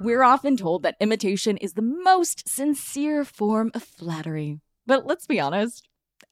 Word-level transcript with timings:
We're 0.00 0.22
often 0.22 0.56
told 0.56 0.84
that 0.84 0.96
imitation 1.00 1.56
is 1.56 1.72
the 1.72 1.82
most 1.82 2.48
sincere 2.48 3.24
form 3.24 3.72
of 3.74 3.82
flattery. 3.82 4.60
But 4.86 5.06
let's 5.06 5.26
be 5.26 5.40
honest, 5.40 5.88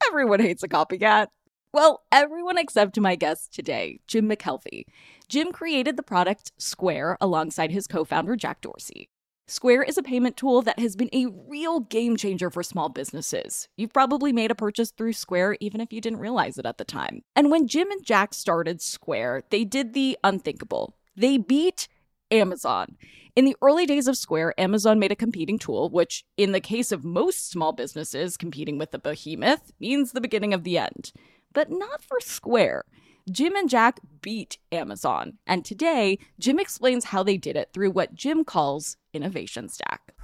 everyone 0.06 0.38
hates 0.38 0.62
a 0.62 0.68
copycat. 0.68 1.28
Well, 1.72 2.04
everyone 2.12 2.58
except 2.58 2.98
my 3.00 3.16
guest 3.16 3.52
today, 3.52 3.98
Jim 4.06 4.30
McKelvey. 4.30 4.84
Jim 5.28 5.50
created 5.50 5.96
the 5.96 6.04
product 6.04 6.52
Square 6.58 7.18
alongside 7.20 7.72
his 7.72 7.88
co 7.88 8.04
founder, 8.04 8.36
Jack 8.36 8.60
Dorsey. 8.60 9.10
Square 9.48 9.82
is 9.82 9.98
a 9.98 10.02
payment 10.02 10.36
tool 10.36 10.62
that 10.62 10.78
has 10.78 10.94
been 10.94 11.10
a 11.12 11.26
real 11.26 11.80
game 11.80 12.16
changer 12.16 12.50
for 12.50 12.62
small 12.62 12.88
businesses. 12.88 13.68
You've 13.76 13.92
probably 13.92 14.32
made 14.32 14.52
a 14.52 14.56
purchase 14.56 14.92
through 14.92 15.14
Square 15.14 15.56
even 15.60 15.80
if 15.80 15.92
you 15.92 16.00
didn't 16.00 16.20
realize 16.20 16.56
it 16.56 16.66
at 16.66 16.78
the 16.78 16.84
time. 16.84 17.22
And 17.34 17.50
when 17.50 17.66
Jim 17.66 17.90
and 17.90 18.04
Jack 18.04 18.32
started 18.32 18.80
Square, 18.80 19.42
they 19.50 19.64
did 19.64 19.92
the 19.92 20.16
unthinkable. 20.22 20.94
They 21.16 21.36
beat 21.36 21.88
Amazon. 22.36 22.96
In 23.34 23.44
the 23.44 23.56
early 23.60 23.86
days 23.86 24.08
of 24.08 24.16
Square, 24.16 24.58
Amazon 24.58 24.98
made 24.98 25.12
a 25.12 25.16
competing 25.16 25.58
tool, 25.58 25.90
which, 25.90 26.24
in 26.36 26.52
the 26.52 26.60
case 26.60 26.92
of 26.92 27.04
most 27.04 27.50
small 27.50 27.72
businesses 27.72 28.36
competing 28.36 28.78
with 28.78 28.92
the 28.92 28.98
behemoth, 28.98 29.72
means 29.80 30.12
the 30.12 30.20
beginning 30.20 30.54
of 30.54 30.64
the 30.64 30.78
end. 30.78 31.12
But 31.52 31.70
not 31.70 32.02
for 32.02 32.20
Square. 32.20 32.84
Jim 33.30 33.56
and 33.56 33.68
Jack 33.68 33.98
beat 34.22 34.58
Amazon. 34.70 35.38
And 35.46 35.64
today, 35.64 36.18
Jim 36.38 36.58
explains 36.58 37.06
how 37.06 37.22
they 37.22 37.36
did 37.36 37.56
it 37.56 37.70
through 37.72 37.90
what 37.90 38.14
Jim 38.14 38.44
calls 38.44 38.96
Innovation 39.12 39.68
Stack. 39.68 40.14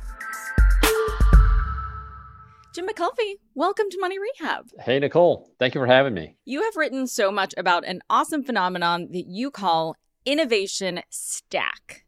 Jim 2.74 2.86
McKelvey, 2.86 3.34
welcome 3.54 3.90
to 3.90 3.98
Money 4.00 4.18
Rehab. 4.18 4.68
Hey, 4.80 4.98
Nicole. 4.98 5.50
Thank 5.58 5.74
you 5.74 5.80
for 5.80 5.86
having 5.86 6.14
me. 6.14 6.36
You 6.46 6.62
have 6.62 6.76
written 6.76 7.06
so 7.06 7.30
much 7.30 7.52
about 7.58 7.84
an 7.86 8.00
awesome 8.08 8.42
phenomenon 8.42 9.08
that 9.12 9.26
you 9.26 9.50
call 9.50 9.96
Innovation 10.24 11.02
Stack. 11.10 12.06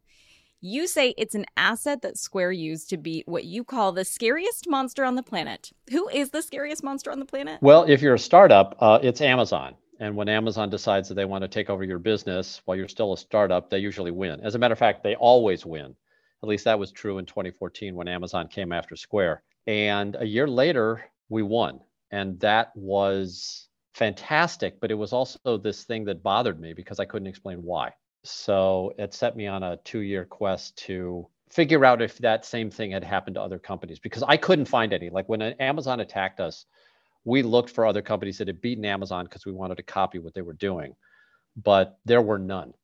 You 0.66 0.86
say 0.86 1.12
it's 1.18 1.34
an 1.34 1.44
asset 1.58 2.00
that 2.00 2.16
Square 2.16 2.52
used 2.52 2.88
to 2.88 2.96
beat 2.96 3.28
what 3.28 3.44
you 3.44 3.64
call 3.64 3.92
the 3.92 4.02
scariest 4.02 4.66
monster 4.66 5.04
on 5.04 5.14
the 5.14 5.22
planet. 5.22 5.72
Who 5.90 6.08
is 6.08 6.30
the 6.30 6.40
scariest 6.40 6.82
monster 6.82 7.12
on 7.12 7.18
the 7.18 7.26
planet? 7.26 7.60
Well, 7.60 7.84
if 7.86 8.00
you're 8.00 8.14
a 8.14 8.18
startup, 8.18 8.74
uh, 8.80 8.98
it's 9.02 9.20
Amazon. 9.20 9.74
And 10.00 10.16
when 10.16 10.30
Amazon 10.30 10.70
decides 10.70 11.06
that 11.08 11.16
they 11.16 11.26
want 11.26 11.42
to 11.42 11.48
take 11.48 11.68
over 11.68 11.84
your 11.84 11.98
business 11.98 12.62
while 12.64 12.78
you're 12.78 12.88
still 12.88 13.12
a 13.12 13.18
startup, 13.18 13.68
they 13.68 13.76
usually 13.76 14.10
win. 14.10 14.40
As 14.40 14.54
a 14.54 14.58
matter 14.58 14.72
of 14.72 14.78
fact, 14.78 15.02
they 15.02 15.16
always 15.16 15.66
win. 15.66 15.94
At 16.42 16.48
least 16.48 16.64
that 16.64 16.78
was 16.78 16.92
true 16.92 17.18
in 17.18 17.26
2014 17.26 17.94
when 17.94 18.08
Amazon 18.08 18.48
came 18.48 18.72
after 18.72 18.96
Square. 18.96 19.42
And 19.66 20.16
a 20.18 20.26
year 20.26 20.48
later, 20.48 21.04
we 21.28 21.42
won. 21.42 21.80
And 22.10 22.40
that 22.40 22.74
was 22.74 23.68
fantastic. 23.92 24.80
But 24.80 24.90
it 24.90 24.94
was 24.94 25.12
also 25.12 25.58
this 25.58 25.84
thing 25.84 26.06
that 26.06 26.22
bothered 26.22 26.58
me 26.58 26.72
because 26.72 27.00
I 27.00 27.04
couldn't 27.04 27.28
explain 27.28 27.58
why. 27.58 27.92
So 28.24 28.92
it 28.98 29.14
set 29.14 29.36
me 29.36 29.46
on 29.46 29.62
a 29.62 29.76
two 29.78 30.00
year 30.00 30.24
quest 30.24 30.76
to 30.86 31.28
figure 31.50 31.84
out 31.84 32.02
if 32.02 32.18
that 32.18 32.44
same 32.44 32.70
thing 32.70 32.90
had 32.90 33.04
happened 33.04 33.34
to 33.34 33.42
other 33.42 33.58
companies 33.58 33.98
because 33.98 34.24
I 34.24 34.36
couldn't 34.36 34.64
find 34.64 34.92
any. 34.92 35.10
Like 35.10 35.28
when 35.28 35.40
Amazon 35.42 36.00
attacked 36.00 36.40
us, 36.40 36.66
we 37.24 37.42
looked 37.42 37.70
for 37.70 37.86
other 37.86 38.02
companies 38.02 38.38
that 38.38 38.48
had 38.48 38.60
beaten 38.60 38.84
Amazon 38.84 39.24
because 39.24 39.46
we 39.46 39.52
wanted 39.52 39.76
to 39.76 39.82
copy 39.82 40.18
what 40.18 40.34
they 40.34 40.42
were 40.42 40.54
doing, 40.54 40.94
but 41.56 41.98
there 42.04 42.22
were 42.22 42.38
none. 42.38 42.74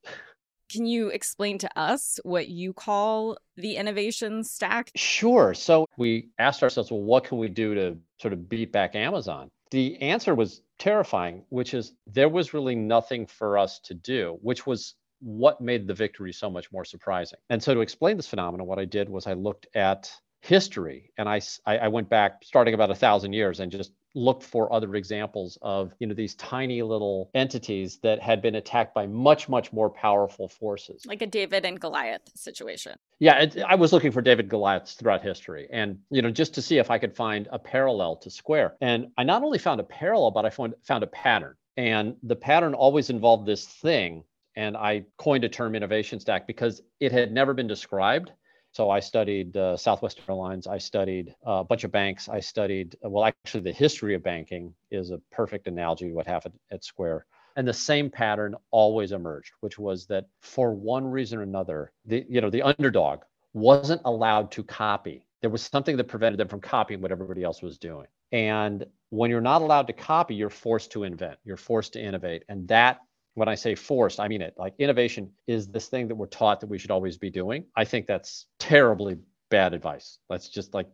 Can 0.71 0.85
you 0.85 1.09
explain 1.09 1.57
to 1.59 1.69
us 1.77 2.19
what 2.23 2.47
you 2.47 2.71
call 2.71 3.37
the 3.57 3.75
innovation 3.75 4.43
stack? 4.43 4.89
Sure. 4.95 5.53
So 5.53 5.85
we 5.97 6.29
asked 6.39 6.63
ourselves, 6.63 6.91
well, 6.91 7.01
what 7.01 7.25
can 7.25 7.39
we 7.39 7.49
do 7.49 7.75
to 7.75 7.97
sort 8.21 8.31
of 8.31 8.47
beat 8.47 8.71
back 8.71 8.95
Amazon? 8.95 9.51
The 9.71 10.01
answer 10.01 10.33
was 10.33 10.61
terrifying, 10.79 11.43
which 11.49 11.73
is 11.73 11.93
there 12.07 12.29
was 12.29 12.53
really 12.53 12.75
nothing 12.75 13.25
for 13.25 13.57
us 13.57 13.79
to 13.81 13.93
do, 13.93 14.37
which 14.41 14.65
was 14.65 14.95
what 15.21 15.61
made 15.61 15.87
the 15.87 15.93
victory 15.93 16.33
so 16.33 16.49
much 16.49 16.71
more 16.71 16.85
surprising. 16.85 17.39
And 17.49 17.61
so 17.61 17.73
to 17.73 17.81
explain 17.81 18.17
this 18.17 18.27
phenomenon, 18.27 18.67
what 18.67 18.79
I 18.79 18.85
did 18.85 19.09
was 19.09 19.27
I 19.27 19.33
looked 19.33 19.67
at 19.75 20.11
history 20.41 21.11
and 21.17 21.29
I, 21.29 21.39
I 21.65 21.87
went 21.87 22.09
back 22.09 22.43
starting 22.43 22.73
about 22.73 22.89
a 22.89 22.95
thousand 22.95 23.33
years 23.33 23.59
and 23.59 23.71
just 23.71 23.91
looked 24.15 24.43
for 24.43 24.73
other 24.73 24.95
examples 24.95 25.57
of 25.61 25.93
you 25.99 26.07
know 26.07 26.13
these 26.13 26.35
tiny 26.35 26.81
little 26.81 27.29
entities 27.33 27.99
that 28.03 28.19
had 28.19 28.41
been 28.41 28.55
attacked 28.55 28.93
by 28.93 29.07
much 29.07 29.47
much 29.47 29.71
more 29.71 29.89
powerful 29.89 30.49
forces. 30.49 31.05
Like 31.05 31.21
a 31.21 31.27
david 31.27 31.63
and 31.63 31.79
goliath 31.79 32.23
situation. 32.35 32.97
Yeah 33.19 33.43
it, 33.43 33.57
i 33.59 33.75
was 33.75 33.93
looking 33.93 34.11
for 34.11 34.21
david 34.21 34.49
goliaths 34.49 34.95
throughout 34.95 35.21
history 35.21 35.67
and 35.71 35.99
you 36.09 36.21
know 36.21 36.31
just 36.31 36.53
to 36.55 36.61
see 36.61 36.77
if 36.77 36.91
i 36.91 36.97
could 36.97 37.15
find 37.15 37.47
a 37.51 37.59
parallel 37.59 38.17
to 38.17 38.29
square. 38.29 38.75
And 38.81 39.07
i 39.17 39.23
not 39.23 39.43
only 39.43 39.59
found 39.59 39.79
a 39.79 39.83
parallel 39.83 40.31
but 40.31 40.45
i 40.45 40.49
found, 40.49 40.73
found 40.83 41.03
a 41.03 41.07
pattern. 41.07 41.55
And 41.77 42.17
the 42.23 42.35
pattern 42.35 42.73
always 42.73 43.09
involved 43.09 43.45
this 43.45 43.65
thing 43.65 44.25
and 44.55 44.75
I 44.75 45.05
coined 45.17 45.43
a 45.43 45.49
term 45.49 45.75
innovation 45.75 46.19
stack 46.19 46.47
because 46.47 46.81
it 46.99 47.11
had 47.11 47.31
never 47.31 47.53
been 47.53 47.67
described. 47.67 48.31
So 48.73 48.89
I 48.89 49.01
studied 49.01 49.57
uh, 49.57 49.75
Southwest 49.75 50.21
Airlines. 50.27 50.65
I 50.65 50.77
studied 50.77 51.35
uh, 51.45 51.51
a 51.51 51.63
bunch 51.63 51.83
of 51.83 51.91
banks. 51.91 52.29
I 52.29 52.39
studied, 52.39 52.95
well, 53.01 53.25
actually, 53.25 53.63
the 53.63 53.73
history 53.73 54.15
of 54.15 54.23
banking 54.23 54.73
is 54.91 55.11
a 55.11 55.19
perfect 55.29 55.67
analogy 55.67 56.07
to 56.07 56.13
what 56.13 56.25
happened 56.25 56.53
at 56.71 56.85
Square. 56.85 57.25
And 57.57 57.67
the 57.67 57.73
same 57.73 58.09
pattern 58.09 58.55
always 58.71 59.11
emerged, 59.11 59.51
which 59.59 59.77
was 59.77 60.05
that 60.07 60.27
for 60.39 60.73
one 60.73 61.05
reason 61.05 61.39
or 61.39 61.41
another, 61.41 61.91
the 62.05 62.25
you 62.29 62.39
know 62.39 62.49
the 62.49 62.61
underdog 62.61 63.21
wasn't 63.53 64.01
allowed 64.05 64.51
to 64.51 64.63
copy. 64.63 65.25
There 65.41 65.49
was 65.49 65.61
something 65.61 65.97
that 65.97 66.05
prevented 66.05 66.39
them 66.39 66.47
from 66.47 66.61
copying 66.61 67.01
what 67.01 67.11
everybody 67.11 67.43
else 67.43 67.61
was 67.61 67.77
doing. 67.77 68.07
And 68.31 68.85
when 69.09 69.29
you're 69.29 69.41
not 69.41 69.61
allowed 69.61 69.87
to 69.87 69.93
copy, 69.93 70.35
you're 70.35 70.49
forced 70.49 70.91
to 70.93 71.03
invent. 71.03 71.37
You're 71.43 71.57
forced 71.57 71.91
to 71.93 72.01
innovate, 72.01 72.45
and 72.47 72.65
that 72.69 73.01
when 73.35 73.47
I 73.47 73.55
say 73.55 73.75
forced, 73.75 74.19
I 74.19 74.27
mean 74.27 74.41
it. 74.41 74.53
Like 74.57 74.73
innovation 74.77 75.31
is 75.47 75.67
this 75.67 75.87
thing 75.87 76.07
that 76.07 76.15
we're 76.15 76.27
taught 76.27 76.59
that 76.59 76.67
we 76.67 76.77
should 76.77 76.91
always 76.91 77.17
be 77.17 77.29
doing. 77.29 77.65
I 77.75 77.85
think 77.85 78.07
that's 78.07 78.47
terribly 78.59 79.17
bad 79.49 79.73
advice. 79.73 80.19
Let's 80.29 80.49
just 80.49 80.73
like 80.73 80.87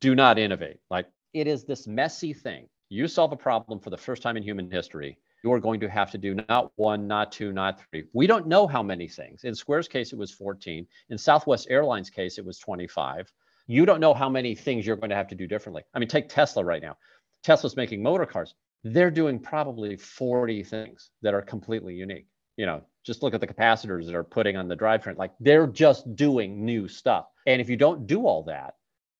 do 0.00 0.14
not 0.14 0.38
innovate. 0.38 0.78
Like 0.90 1.06
it 1.34 1.46
is 1.46 1.64
this 1.64 1.86
messy 1.86 2.32
thing. 2.32 2.68
You 2.88 3.08
solve 3.08 3.32
a 3.32 3.36
problem 3.36 3.78
for 3.78 3.90
the 3.90 3.96
first 3.96 4.22
time 4.22 4.36
in 4.36 4.42
human 4.42 4.70
history. 4.70 5.18
You 5.44 5.52
are 5.52 5.60
going 5.60 5.80
to 5.80 5.88
have 5.88 6.10
to 6.12 6.18
do 6.18 6.36
not 6.48 6.70
one, 6.76 7.08
not 7.08 7.32
two, 7.32 7.52
not 7.52 7.80
three. 7.90 8.04
We 8.12 8.26
don't 8.26 8.46
know 8.46 8.66
how 8.66 8.82
many 8.82 9.08
things. 9.08 9.44
In 9.44 9.54
Square's 9.54 9.88
case, 9.88 10.12
it 10.12 10.18
was 10.18 10.30
14. 10.30 10.86
In 11.10 11.18
Southwest 11.18 11.66
Airlines' 11.68 12.10
case, 12.10 12.38
it 12.38 12.44
was 12.44 12.58
25. 12.58 13.32
You 13.66 13.86
don't 13.86 13.98
know 13.98 14.14
how 14.14 14.28
many 14.28 14.54
things 14.54 14.86
you're 14.86 14.96
going 14.96 15.10
to 15.10 15.16
have 15.16 15.28
to 15.28 15.34
do 15.34 15.46
differently. 15.46 15.82
I 15.94 15.98
mean, 15.98 16.08
take 16.08 16.28
Tesla 16.28 16.64
right 16.64 16.82
now. 16.82 16.96
Tesla's 17.42 17.76
making 17.76 18.02
motor 18.02 18.26
cars 18.26 18.54
they're 18.84 19.10
doing 19.10 19.38
probably 19.38 19.96
40 19.96 20.64
things 20.64 21.10
that 21.22 21.34
are 21.34 21.42
completely 21.42 21.94
unique. 21.94 22.26
You 22.56 22.66
know, 22.66 22.82
Just 23.04 23.22
look 23.22 23.34
at 23.34 23.40
the 23.40 23.46
capacitors 23.46 24.06
that 24.06 24.14
are 24.14 24.24
putting 24.24 24.56
on 24.56 24.68
the 24.68 24.76
drivetrain. 24.76 25.16
Like 25.16 25.32
they're 25.40 25.66
just 25.66 26.14
doing 26.16 26.64
new 26.64 26.88
stuff. 26.88 27.26
And 27.46 27.60
if 27.60 27.68
you 27.68 27.76
don't 27.76 28.06
do 28.06 28.26
all 28.26 28.44
that, 28.44 28.74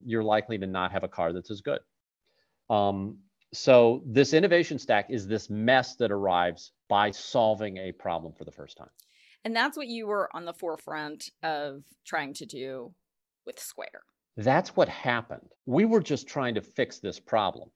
you're 0.05 0.23
likely 0.25 0.59
to 0.59 0.67
not 0.67 0.93
have 0.93 1.05
a 1.05 1.09
car 1.09 1.33
that's 1.33 1.51
as 1.51 1.61
good. 1.61 1.81
Um, 2.69 3.19
so 3.55 4.03
this 4.07 4.33
innovation 4.33 4.79
stack 4.79 5.07
is 5.11 5.27
this 5.27 5.51
mess 5.51 5.97
that 5.97 6.11
arrives 6.11 6.73
by 6.89 7.11
solving 7.11 7.77
a 7.79 7.93
problem 7.93 8.33
for 8.33 8.45
the 8.45 8.53
first 8.53 8.77
time. 8.77 8.91
And 9.45 9.55
that's 9.55 9.77
what 9.77 9.89
you 9.89 10.07
were 10.07 10.29
on 10.35 10.45
the 10.45 10.55
forefront 10.55 11.31
of 11.43 11.83
trying 12.07 12.35
to 12.35 12.47
do 12.47 12.95
with 13.45 13.59
Square. 13.59 14.03
That's 14.37 14.77
what 14.77 14.89
happened. 14.89 15.49
We 15.67 15.85
were 15.85 16.01
just 16.01 16.27
trying 16.27 16.55
to 16.55 16.63
fix 16.63 16.99
this 16.99 17.21
problem. 17.21 17.71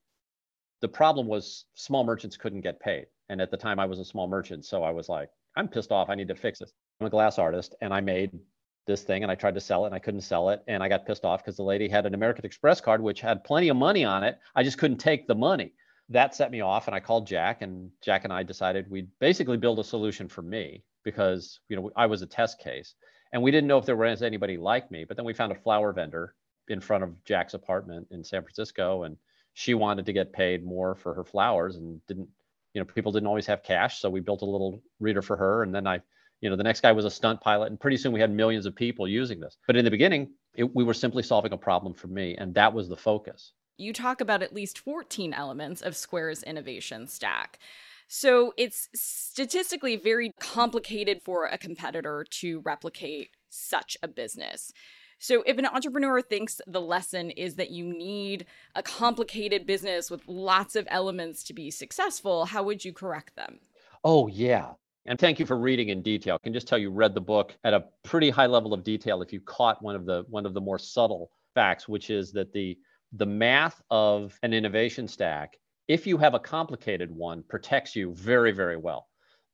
The 0.81 0.89
problem 0.89 1.27
was 1.27 1.65
small 1.75 2.05
merchants 2.05 2.37
couldn't 2.37 2.61
get 2.61 2.81
paid. 2.81 3.07
And 3.29 3.41
at 3.41 3.51
the 3.51 3.57
time, 3.57 3.79
I 3.79 3.87
was 3.87 3.99
a 3.99 4.05
small 4.05 4.29
merchant. 4.29 4.65
So 4.65 4.83
I 4.83 4.91
was 4.91 5.09
like, 5.09 5.31
I'm 5.57 5.69
pissed 5.69 5.91
off. 5.91 6.11
I 6.11 6.15
need 6.15 6.29
to 6.29 6.35
fix 6.35 6.59
this. 6.59 6.73
I'm 7.01 7.07
a 7.07 7.11
glass 7.11 7.39
artist 7.39 7.75
and 7.81 7.93
I 7.93 8.01
made 8.01 8.39
this 8.87 9.03
thing 9.03 9.23
and 9.23 9.33
I 9.33 9.35
tried 9.35 9.55
to 9.55 9.61
sell 9.61 9.85
it 9.85 9.89
and 9.89 9.95
I 9.95 9.99
couldn't 9.99 10.21
sell 10.21 10.51
it. 10.51 10.63
And 10.69 10.83
I 10.83 10.89
got 10.89 11.07
pissed 11.07 11.25
off 11.25 11.43
because 11.43 11.57
the 11.57 11.63
lady 11.63 11.89
had 11.89 12.07
an 12.07 12.15
American 12.15 12.45
Express 12.45 12.81
card, 12.81 13.03
which 13.03 13.21
had 13.21 13.43
plenty 13.43 13.69
of 13.69 13.77
money 13.77 14.05
on 14.05 14.23
it. 14.23 14.39
I 14.55 14.63
just 14.63 14.79
couldn't 14.79 14.99
take 14.99 15.27
the 15.27 15.35
money. 15.35 15.73
That 16.11 16.35
set 16.35 16.51
me 16.51 16.61
off. 16.61 16.87
And 16.87 16.95
I 16.95 17.01
called 17.01 17.27
Jack 17.27 17.63
and 17.63 17.91
Jack 18.01 18.25
and 18.25 18.33
I 18.33 18.43
decided 18.43 18.91
we'd 18.91 19.09
basically 19.19 19.57
build 19.57 19.79
a 19.79 19.85
solution 19.85 20.29
for 20.29 20.43
me 20.43 20.85
because, 21.05 21.61
you 21.69 21.77
know, 21.77 21.91
I 21.97 22.07
was 22.07 22.23
a 22.23 22.27
test 22.27 22.61
case 22.61 22.95
and 23.33 23.43
we 23.43 23.51
didn't 23.51 23.67
know 23.67 23.79
if 23.79 23.87
there 23.87 23.97
was 23.97 24.23
anybody 24.23 24.57
like 24.57 24.91
me. 24.91 25.05
But 25.05 25.17
then 25.17 25.27
we 25.27 25.35
found 25.35 25.53
a 25.53 25.57
flower 25.57 25.93
vendor 25.93 26.35
in 26.69 26.81
front 26.81 27.03
of 27.03 27.25
Jack's 27.25 27.55
apartment 27.55 28.07
in 28.11 28.23
San 28.23 28.43
Francisco 28.43 29.05
and 29.05 29.17
she 29.57 29.73
wanted 29.73 30.05
to 30.05 30.13
get 30.13 30.35
paid 30.35 30.63
more 30.63 30.95
for 30.95 31.15
her 31.15 31.25
flowers 31.25 31.77
and 31.77 31.99
didn't, 32.07 32.29
you 32.75 32.81
know, 32.81 32.85
people 32.85 33.11
didn't 33.11 33.27
always 33.27 33.47
have 33.47 33.63
cash. 33.63 34.01
So 34.03 34.11
we 34.11 34.21
built 34.21 34.43
a 34.43 34.45
little 34.45 34.83
reader 35.01 35.23
for 35.23 35.35
her. 35.35 35.63
And 35.63 35.75
then 35.75 35.87
I 35.87 36.03
you 36.43 36.51
know 36.51 36.57
the 36.57 36.63
next 36.63 36.83
guy 36.83 36.93
was 36.93 37.07
a 37.07 37.11
stunt 37.11 37.41
pilot 37.41 37.71
and 37.71 37.81
pretty 37.81 37.97
soon 37.97 38.13
we 38.13 38.21
had 38.21 38.31
millions 38.31 38.67
of 38.67 38.77
people 38.77 39.09
using 39.09 39.41
this 39.41 39.57
but 39.67 39.75
in 39.75 39.87
the 39.87 39.91
beginning 39.91 40.29
it, 40.55 40.75
we 40.77 40.85
were 40.85 40.93
simply 40.93 41.23
solving 41.23 41.55
a 41.55 41.57
problem 41.57 41.95
for 41.95 42.09
me 42.09 42.37
and 42.37 42.55
that 42.55 42.75
was 42.75 42.91
the 42.91 42.97
focus 42.97 43.53
you 43.79 43.95
talk 43.95 44.21
about 44.21 44.43
at 44.43 44.53
least 44.53 44.79
14 44.79 45.33
elements 45.33 45.81
of 45.81 45.97
square's 45.97 46.43
innovation 46.43 47.07
stack 47.07 47.59
so 48.07 48.53
it's 48.59 48.91
statistically 48.95 49.97
very 49.97 50.31
complicated 50.39 51.23
for 51.25 51.47
a 51.47 51.57
competitor 51.57 52.27
to 52.29 52.61
replicate 52.61 53.31
such 53.49 53.97
a 54.03 54.09
business 54.09 54.75
so, 55.19 55.43
if 55.47 55.57
an 55.59 55.67
entrepreneur 55.67 56.21
thinks 56.21 56.61
the 56.67 56.81
lesson 56.81 57.31
is 57.31 57.55
that 57.55 57.71
you 57.71 57.85
need 57.85 58.47
a 58.75 58.83
complicated 58.83 59.67
business 59.67 60.11
with 60.11 60.27
lots 60.27 60.77
of 60.77 60.87
elements 60.91 61.43
to 61.45 61.55
be 61.55 61.71
successful, 61.71 62.45
how 62.45 62.63
would 62.63 62.85
you 62.85 62.93
correct 62.93 63.35
them? 63.35 63.59
Oh, 64.05 64.27
yeah. 64.27 64.73
And 65.07 65.19
thank 65.19 65.39
you 65.39 65.47
for 65.47 65.57
reading 65.57 65.89
in 65.89 66.03
detail. 66.03 66.35
I 66.35 66.45
can 66.45 66.53
just 66.53 66.69
tell 66.69 66.79
you 66.79 66.91
read 66.91 67.15
the 67.15 67.21
book 67.21 67.57
at 67.65 67.73
a 67.73 67.85
pretty 68.03 68.29
high 68.29 68.47
level 68.47 68.75
of 68.75 68.83
detail 68.83 69.23
if 69.23 69.33
you 69.33 69.41
caught 69.41 69.83
one 69.83 69.95
of 69.95 70.05
the 70.05 70.25
one 70.29 70.45
of 70.45 70.53
the 70.53 70.61
more 70.61 70.79
subtle 70.79 71.31
facts, 71.55 71.89
which 71.89 72.11
is 72.11 72.33
that 72.33 72.53
the 72.53 72.77
the 73.13 73.27
math 73.27 73.81
of 73.91 74.39
an 74.43 74.53
innovation 74.53 75.09
stack, 75.09 75.57
if 75.89 76.07
you 76.07 76.19
have 76.19 76.35
a 76.35 76.41
complicated 76.41 77.11
one, 77.11 77.45
protects 77.49 77.95
you 77.95 78.13
very, 78.15 78.53
very 78.53 78.77
well. 78.77 79.07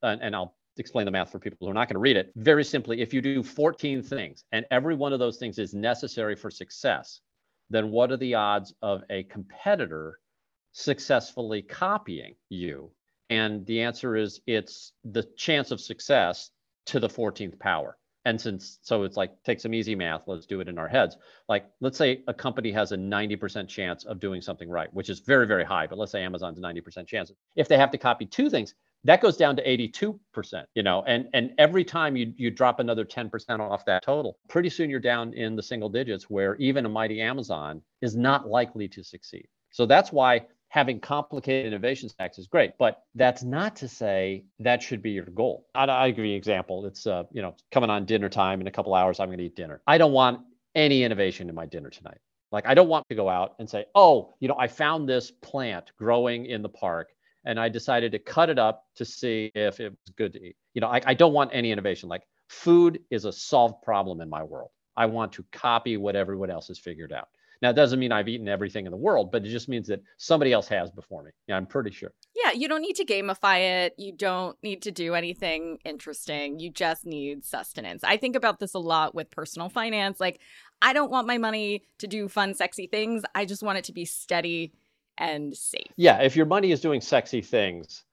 And, 0.03 0.21
and 0.23 0.35
I'll 0.35 0.57
explain 0.79 1.05
the 1.05 1.11
math 1.11 1.31
for 1.31 1.39
people 1.39 1.59
who 1.61 1.71
are 1.71 1.75
not 1.75 1.89
going 1.89 1.95
to 1.95 2.01
read 2.01 2.17
it. 2.17 2.33
Very 2.37 2.65
simply, 2.65 3.01
if 3.01 3.13
you 3.13 3.21
do 3.21 3.43
14 3.43 4.03
things 4.03 4.45
and 4.53 4.65
every 4.71 4.95
one 4.95 5.13
of 5.13 5.19
those 5.19 5.39
things 5.39 5.59
is 5.59 5.75
necessary 5.75 6.35
for 6.35 6.51
success, 6.51 7.21
then 7.71 7.91
what 7.91 8.11
are 8.13 8.17
the 8.17 8.35
odds 8.35 8.75
of 8.83 9.03
a 9.11 9.23
competitor 9.25 10.19
successfully 10.73 11.63
copying 11.63 12.35
you 12.49 12.91
and 13.33 13.65
the 13.65 13.81
answer 13.81 14.15
is 14.15 14.43
it's 14.47 14.93
the 15.05 15.23
chance 15.39 15.71
of 15.71 15.81
success 15.81 16.51
to 16.85 17.01
the 17.01 17.09
14th 17.09 17.59
power. 17.59 17.97
And 18.27 18.39
since, 18.39 18.79
so 18.83 19.05
it's 19.05 19.17
like, 19.17 19.31
take 19.43 19.59
some 19.59 19.73
easy 19.73 19.95
math, 19.95 20.25
let's 20.27 20.45
do 20.45 20.61
it 20.61 20.69
in 20.69 20.77
our 20.77 20.87
heads. 20.87 21.17
Like, 21.49 21.65
let's 21.81 21.97
say 21.97 22.23
a 22.29 22.35
company 22.35 22.71
has 22.73 22.93
a 22.93 22.97
90% 22.99 23.69
chance 23.69 24.05
of 24.05 24.21
doing 24.21 24.43
something 24.43 24.69
right, 24.69 24.93
which 24.93 25.09
is 25.09 25.21
very, 25.21 25.47
very 25.47 25.65
high, 25.65 25.87
but 25.87 25.97
let's 25.99 26.13
say 26.13 26.23
Amazon's 26.23 26.61
90% 26.61 27.07
chance. 27.07 27.33
If 27.57 27.69
they 27.69 27.79
have 27.79 27.91
to 27.93 27.99
copy 27.99 28.27
two 28.27 28.51
things, 28.51 28.75
that 29.05 29.21
goes 29.21 29.37
down 29.37 29.57
to 29.57 29.67
82%, 29.67 30.65
you 30.75 30.83
know, 30.83 31.03
and, 31.07 31.29
and 31.35 31.53
every 31.59 31.85
time 31.85 32.17
you, 32.17 32.33
you 32.37 32.51
drop 32.51 32.79
another 32.79 33.05
10% 33.05 33.61
off 33.61 33.85
that 33.87 34.05
total, 34.05 34.39
pretty 34.49 34.71
soon 34.71 34.91
you're 34.91 35.01
down 35.01 35.33
in 35.35 35.57
the 35.57 35.63
single 35.63 35.89
digits 35.89 36.31
where 36.31 36.55
even 36.57 36.87
a 36.87 36.89
mighty 36.89 37.21
Amazon 37.21 37.83
is 38.01 38.17
not 38.17 38.49
likely 38.49 38.89
to 38.89 39.03
succeed. 39.03 39.49
So 39.71 39.87
that's 39.87 40.13
why 40.13 40.43
having 40.69 41.01
complicated 41.01 41.67
innovation 41.67 42.09
stacks 42.09 42.39
is 42.39 42.47
great, 42.47 42.73
but 42.79 43.03
that's 43.15 43.43
not 43.43 43.77
to 43.77 43.89
say 43.89 44.45
that 44.61 44.83
should 44.83 45.03
be 45.03 45.11
your 45.11 45.27
goal. 45.27 45.67
I, 45.75 45.85
I 45.85 46.11
give 46.11 46.25
you 46.25 46.33
an 46.33 46.37
example. 46.37 46.87
It's 46.87 47.07
uh, 47.07 47.25
you 47.33 47.43
know 47.43 47.55
coming 47.71 47.91
on 47.91 48.07
dinner 48.07 48.29
time 48.29 48.61
in 48.61 48.67
a 48.67 48.71
couple 48.71 48.95
hours. 48.95 49.21
I'm 49.21 49.29
going 49.29 49.39
to 49.39 49.45
eat 49.45 49.57
dinner. 49.57 49.83
I 49.87 49.99
don't 49.99 50.13
want 50.13 50.41
any 50.75 51.03
innovation 51.03 51.49
in 51.49 51.55
my 51.55 51.67
dinner 51.67 51.91
tonight. 51.91 52.19
Like 52.53 52.67
I 52.67 52.75
don't 52.75 52.89
want 52.89 53.07
to 53.09 53.15
go 53.15 53.29
out 53.29 53.55
and 53.59 53.69
say, 53.69 53.85
oh, 53.95 54.35
you 54.41 54.49
know, 54.49 54.57
I 54.59 54.69
found 54.69 55.09
this 55.09 55.31
plant 55.31 55.91
growing 55.99 56.47
in 56.47 56.63
the 56.63 56.69
park 56.69 57.09
and 57.45 57.59
I 57.59 57.69
decided 57.69 58.13
to 58.13 58.19
cut 58.19 58.51
it 58.51 58.59
up 58.59 58.85
to 58.97 59.05
see 59.05 59.51
if 59.55 59.81
it 59.81 59.91
was 59.91 60.15
good 60.17 60.33
to 60.35 60.43
eat. 60.43 60.57
You 60.75 60.81
know, 60.81 60.89
I, 60.89 61.01
I 61.05 61.15
don't 61.15 61.33
want 61.33 61.51
any 61.53 61.73
innovation. 61.73 62.09
Like 62.09 62.23
food 62.49 63.01
is 63.11 63.25
a 63.25 63.33
solved 63.33 63.83
problem 63.83 64.21
in 64.21 64.29
my 64.29 64.43
world. 64.43 64.71
I 64.97 65.07
want 65.07 65.33
to 65.33 65.45
copy 65.53 65.97
what 65.97 66.17
everyone 66.17 66.51
else 66.51 66.69
has 66.69 66.79
figured 66.79 67.13
out. 67.13 67.29
Now, 67.63 67.71
it 67.71 67.75
doesn't 67.75 68.01
mean 68.01 68.11
I've 68.11 68.29
eaten 68.29 68.49
everything 68.49 68.87
in 68.87 68.91
the 68.91 68.99
world, 68.99 69.31
but 69.31 69.47
it 69.47 69.49
just 69.49 69.69
means 69.69 69.87
that 69.87 70.03
somebody 70.19 70.53
else 70.53 70.67
has 70.67 70.91
before 70.91 71.23
me. 71.23 71.31
Yeah, 71.47 71.57
I'm 71.57 71.65
pretty 71.65 71.93
sure. 71.93 72.13
Yeah, 72.35 72.51
you 72.51 72.67
don't 72.67 72.83
need 72.83 72.97
to 72.97 73.05
gamify 73.05 73.85
it. 73.85 73.95
You 73.97 74.13
don't 74.13 74.57
need 74.65 74.83
to 74.83 74.91
do 74.91 75.15
anything 75.15 75.79
interesting. 75.85 76.59
You 76.59 76.71
just 76.71 77.07
need 77.07 77.45
sustenance. 77.45 78.03
I 78.03 78.17
think 78.17 78.35
about 78.35 78.59
this 78.59 78.75
a 78.75 78.81
lot 78.81 79.15
with 79.15 79.31
personal 79.31 79.69
finance. 79.69 80.19
Like, 80.19 80.41
I 80.83 80.93
don't 80.93 81.13
want 81.13 81.29
my 81.29 81.39
money 81.39 81.85
to 81.99 82.09
do 82.09 82.29
fun, 82.29 82.55
sexy 82.55 82.89
things. 82.89 83.23
I 83.33 83.45
just 83.45 83.63
want 83.63 83.79
it 83.79 83.85
to 83.85 83.93
be 83.93 84.07
steady 84.07 84.73
and 85.19 85.57
safe. 85.57 85.93
Yeah, 85.97 86.23
if 86.23 86.37
your 86.37 86.47
money 86.47 86.73
is 86.73 86.81
doing 86.81 87.01
sexy 87.01 87.43
things, 87.43 88.05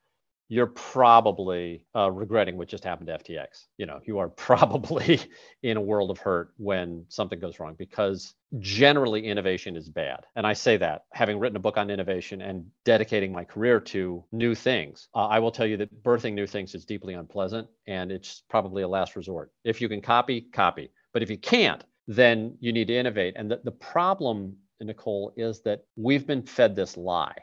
you're 0.51 0.67
probably 0.67 1.85
uh, 1.95 2.09
regretting 2.09 2.57
what 2.57 2.67
just 2.67 2.83
happened 2.83 3.07
to 3.07 3.17
FTX. 3.19 3.67
You 3.77 3.85
know, 3.85 3.99
you 4.03 4.17
are 4.17 4.29
probably 4.47 5.21
in 5.61 5.77
a 5.77 5.81
world 5.81 6.09
of 6.09 6.17
hurt 6.17 6.53
when 6.57 7.05
something 7.07 7.39
goes 7.39 7.59
wrong 7.59 7.75
because 7.77 8.33
generally 8.57 9.27
innovation 9.27 9.77
is 9.77 9.87
bad. 9.89 10.25
And 10.35 10.47
I 10.47 10.53
say 10.53 10.75
that 10.77 11.03
having 11.13 11.37
written 11.37 11.55
a 11.55 11.59
book 11.59 11.77
on 11.77 11.91
innovation 11.91 12.41
and 12.41 12.65
dedicating 12.83 13.31
my 13.31 13.43
career 13.43 13.79
to 13.79 14.23
new 14.31 14.55
things. 14.55 15.07
Uh, 15.15 15.27
I 15.27 15.37
will 15.37 15.51
tell 15.51 15.67
you 15.67 15.77
that 15.77 16.03
birthing 16.03 16.33
new 16.33 16.47
things 16.47 16.73
is 16.73 16.83
deeply 16.83 17.13
unpleasant 17.13 17.67
and 17.87 18.11
it's 18.11 18.41
probably 18.49 18.81
a 18.81 18.87
last 18.87 19.15
resort. 19.15 19.51
If 19.63 19.79
you 19.81 19.87
can 19.87 20.01
copy, 20.01 20.41
copy. 20.41 20.91
But 21.13 21.21
if 21.21 21.29
you 21.29 21.37
can't, 21.37 21.83
then 22.07 22.57
you 22.59 22.73
need 22.73 22.87
to 22.87 22.97
innovate. 22.97 23.35
And 23.37 23.51
the, 23.51 23.61
the 23.63 23.71
problem, 23.71 24.57
Nicole, 24.85 25.33
is 25.35 25.61
that 25.61 25.85
we've 25.95 26.25
been 26.25 26.43
fed 26.43 26.75
this 26.75 26.97
lie. 26.97 27.37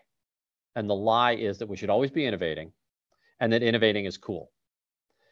And 0.74 0.88
the 0.90 0.94
lie 0.94 1.32
is 1.32 1.58
that 1.58 1.68
we 1.68 1.76
should 1.76 1.90
always 1.90 2.10
be 2.10 2.26
innovating 2.26 2.72
and 3.40 3.52
that 3.52 3.62
innovating 3.62 4.04
is 4.04 4.16
cool. 4.16 4.50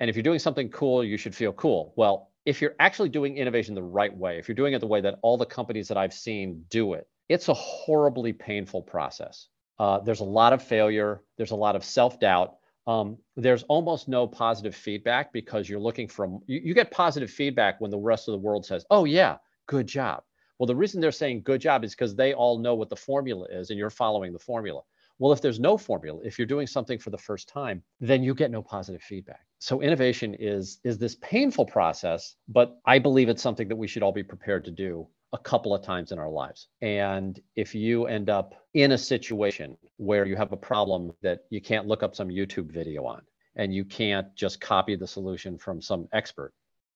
And 0.01 0.11
if 0.11 0.17
you're 0.17 0.23
doing 0.23 0.39
something 0.39 0.71
cool, 0.71 1.05
you 1.05 1.17
should 1.17 1.35
feel 1.35 1.53
cool. 1.53 1.93
Well, 1.97 2.31
if 2.45 2.61
you're 2.61 2.75
actually 2.79 3.09
doing 3.09 3.37
innovation 3.37 3.75
the 3.75 3.83
right 3.83 4.15
way, 4.15 4.39
if 4.39 4.49
you're 4.49 4.55
doing 4.55 4.75
it 4.75 4.81
the 4.81 4.87
way 4.87 5.01
that 5.01 5.19
all 5.23 5.39
the 5.39 5.47
companies 5.47 5.89
that 5.89 5.97
I've 5.97 6.13
seen 6.13 6.65
do 6.69 6.95
it, 6.95 7.09
it's 7.29 7.49
a 7.49 7.55
horribly 7.55 8.33
painful 8.33 8.83
process. 8.83 9.49
Uh, 9.79 10.01
there's 10.01 10.21
a 10.21 10.25
lot 10.25 10.53
of 10.53 10.63
failure, 10.63 11.23
there's 11.37 11.53
a 11.53 11.57
lot 11.57 11.75
of 11.77 11.85
self 11.85 12.21
doubt. 12.21 12.57
Um, 12.87 13.17
there's 13.35 13.63
almost 13.65 14.09
no 14.09 14.27
positive 14.27 14.75
feedback 14.75 15.33
because 15.33 15.69
you're 15.69 15.81
looking 15.81 16.07
from, 16.07 16.41
you, 16.47 16.61
you 16.63 16.75
get 16.75 16.91
positive 16.91 17.31
feedback 17.31 17.81
when 17.81 17.91
the 17.91 17.99
rest 17.99 18.29
of 18.29 18.33
the 18.33 18.39
world 18.39 18.67
says, 18.67 18.85
oh, 18.91 19.05
yeah, 19.05 19.39
good 19.67 19.87
job. 19.87 20.23
Well, 20.59 20.67
the 20.67 20.77
reason 20.77 21.01
they're 21.01 21.13
saying 21.13 21.43
good 21.43 21.61
job 21.61 21.85
is 21.85 21.93
because 21.93 22.15
they 22.15 22.33
all 22.33 22.59
know 22.59 22.75
what 22.75 22.91
the 22.91 22.97
formula 22.97 23.47
is 23.51 23.71
and 23.71 23.79
you're 23.79 23.91
following 23.91 24.33
the 24.33 24.39
formula. 24.39 24.83
Well, 25.19 25.33
if 25.33 25.41
there's 25.41 25.61
no 25.61 25.79
formula, 25.79 26.21
if 26.25 26.39
you're 26.39 26.47
doing 26.47 26.67
something 26.67 26.99
for 26.99 27.11
the 27.11 27.19
first 27.19 27.49
time, 27.49 27.83
then 28.01 28.23
you 28.23 28.35
get 28.35 28.51
no 28.51 28.63
positive 28.63 29.03
feedback. 29.03 29.47
So 29.59 29.81
innovation 29.81 30.35
is 30.39 30.81
is 30.85 30.99
this 30.99 31.17
painful 31.17 31.67
process, 31.67 32.37
but 32.49 32.79
I 32.85 32.99
believe 32.99 33.29
it's 33.29 33.43
something 33.43 33.69
that 33.69 33.77
we 33.77 33.87
should 33.87 34.03
all 34.03 34.13
be 34.13 34.25
prepared 34.25 34.65
to 34.65 34.71
do 34.71 35.07
a 35.33 35.39
couple 35.39 35.75
of 35.75 35.83
times 35.83 36.13
in 36.13 36.19
our 36.19 36.29
lives. 36.29 36.69
And 36.81 37.41
if 37.57 37.75
you 37.75 38.07
end 38.07 38.31
up 38.31 38.55
in 38.75 38.93
a 38.93 38.99
situation 38.99 39.77
where 39.97 40.27
you 40.27 40.37
have 40.37 40.53
a 40.53 40.57
problem 40.57 41.13
that 41.23 41.41
you 41.51 41.61
can't 41.61 41.87
look 41.87 42.03
up 42.03 42.15
some 42.15 42.29
YouTube 42.29 42.71
video 42.73 43.05
on 43.05 43.23
and 43.57 43.75
you 43.75 43.85
can't 43.85 44.33
just 44.37 44.61
copy 44.61 44.95
the 44.95 45.07
solution 45.07 45.59
from 45.59 45.83
some 45.83 46.09
expert, 46.13 46.53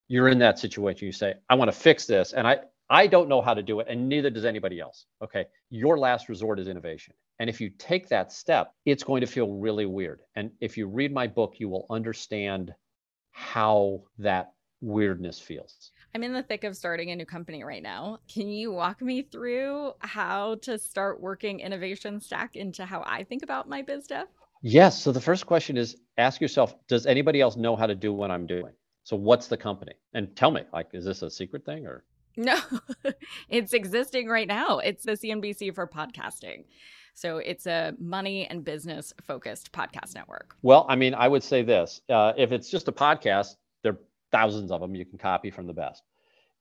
you're 0.07 0.29
in 0.29 0.39
that 0.39 0.59
situation. 0.59 1.07
You 1.07 1.13
say, 1.13 1.35
I 1.49 1.55
want 1.57 1.71
to 1.71 1.77
fix 1.77 2.07
this. 2.07 2.33
And 2.33 2.47
I, 2.47 2.59
I 2.91 3.07
don't 3.07 3.29
know 3.29 3.43
how 3.43 3.55
to 3.55 3.63
do 3.63 3.81
it, 3.81 3.87
and 3.89 4.09
neither 4.09 4.31
does 4.31 4.45
anybody 4.45 4.81
else. 4.81 5.07
Okay. 5.23 5.47
Your 5.71 5.99
last 5.99 6.29
resort 6.29 6.59
is 6.59 6.69
innovation. 6.69 7.15
And 7.39 7.49
if 7.49 7.61
you 7.61 7.71
take 7.79 8.09
that 8.09 8.33
step, 8.33 8.73
it's 8.85 9.05
going 9.05 9.21
to 9.21 9.27
feel 9.27 9.53
really 9.55 9.87
weird. 9.87 10.21
And 10.37 10.51
if 10.61 10.77
you 10.77 10.89
read 10.89 11.13
my 11.13 11.27
book, 11.27 11.55
you 11.59 11.69
will 11.69 11.87
understand 11.91 12.73
how 13.31 14.03
that 14.19 14.53
weirdness 14.81 15.39
feels. 15.39 15.93
I'm 16.15 16.23
in 16.23 16.33
the 16.33 16.43
thick 16.43 16.65
of 16.65 16.77
starting 16.77 17.11
a 17.11 17.17
new 17.17 17.27
company 17.27 17.63
right 17.63 17.83
now. 17.83 18.19
Can 18.33 18.49
you 18.49 18.73
walk 18.73 19.03
me 19.03 19.23
through 19.23 19.93
how 20.01 20.57
to 20.63 20.79
start 20.79 21.21
working 21.21 21.61
innovation 21.61 22.21
stack 22.21 22.57
into 22.57 22.85
how 22.85 23.03
I 23.07 23.25
think 23.25 23.43
about 23.43 23.69
my 23.69 23.83
biz 23.83 24.07
dev? 24.07 24.27
Yes. 24.63 25.01
So 25.01 25.13
the 25.13 25.21
first 25.21 25.47
question 25.47 25.77
is 25.77 25.97
ask 26.17 26.41
yourself, 26.41 26.75
does 26.89 27.07
anybody 27.07 27.41
else 27.41 27.57
know 27.57 27.77
how 27.77 27.87
to 27.87 27.95
do 27.95 28.13
what 28.13 28.31
I'm 28.31 28.47
doing? 28.47 28.73
So 29.05 29.17
what's 29.17 29.47
the 29.47 29.57
company? 29.57 29.93
And 30.15 30.35
tell 30.35 30.51
me, 30.51 30.63
like, 30.73 30.89
is 30.93 31.05
this 31.05 31.23
a 31.23 31.31
secret 31.31 31.65
thing 31.65 31.87
or? 31.87 32.05
No, 32.39 32.57
it's 33.49 33.73
existing 33.73 34.29
right 34.29 34.47
now. 34.47 34.79
It's 34.79 35.05
the 35.05 35.13
CNBC 35.13 35.75
for 35.75 35.89
podcasting. 35.89 36.67
So 37.13 37.39
it's 37.39 37.67
a 37.67 37.95
money 37.99 38.47
and 38.47 38.65
business 38.65 39.13
focused 39.21 39.73
podcast 39.73 40.15
network. 40.15 40.55
Well, 40.63 40.87
I 40.89 40.95
mean, 40.95 41.15
I 41.15 41.27
would 41.27 41.43
say 41.43 41.63
this 41.63 42.01
uh, 42.09 42.35
if 42.37 42.53
it's 42.53 42.71
just 42.71 42.87
a 42.87 42.93
podcast, 42.93 43.57
there 43.83 43.95
are 43.95 43.99
thousands 44.31 44.71
of 44.71 44.81
them 44.81 44.95
you 44.95 45.05
can 45.05 45.19
copy 45.19 45.51
from 45.51 45.67
the 45.67 45.73
best. 45.73 46.05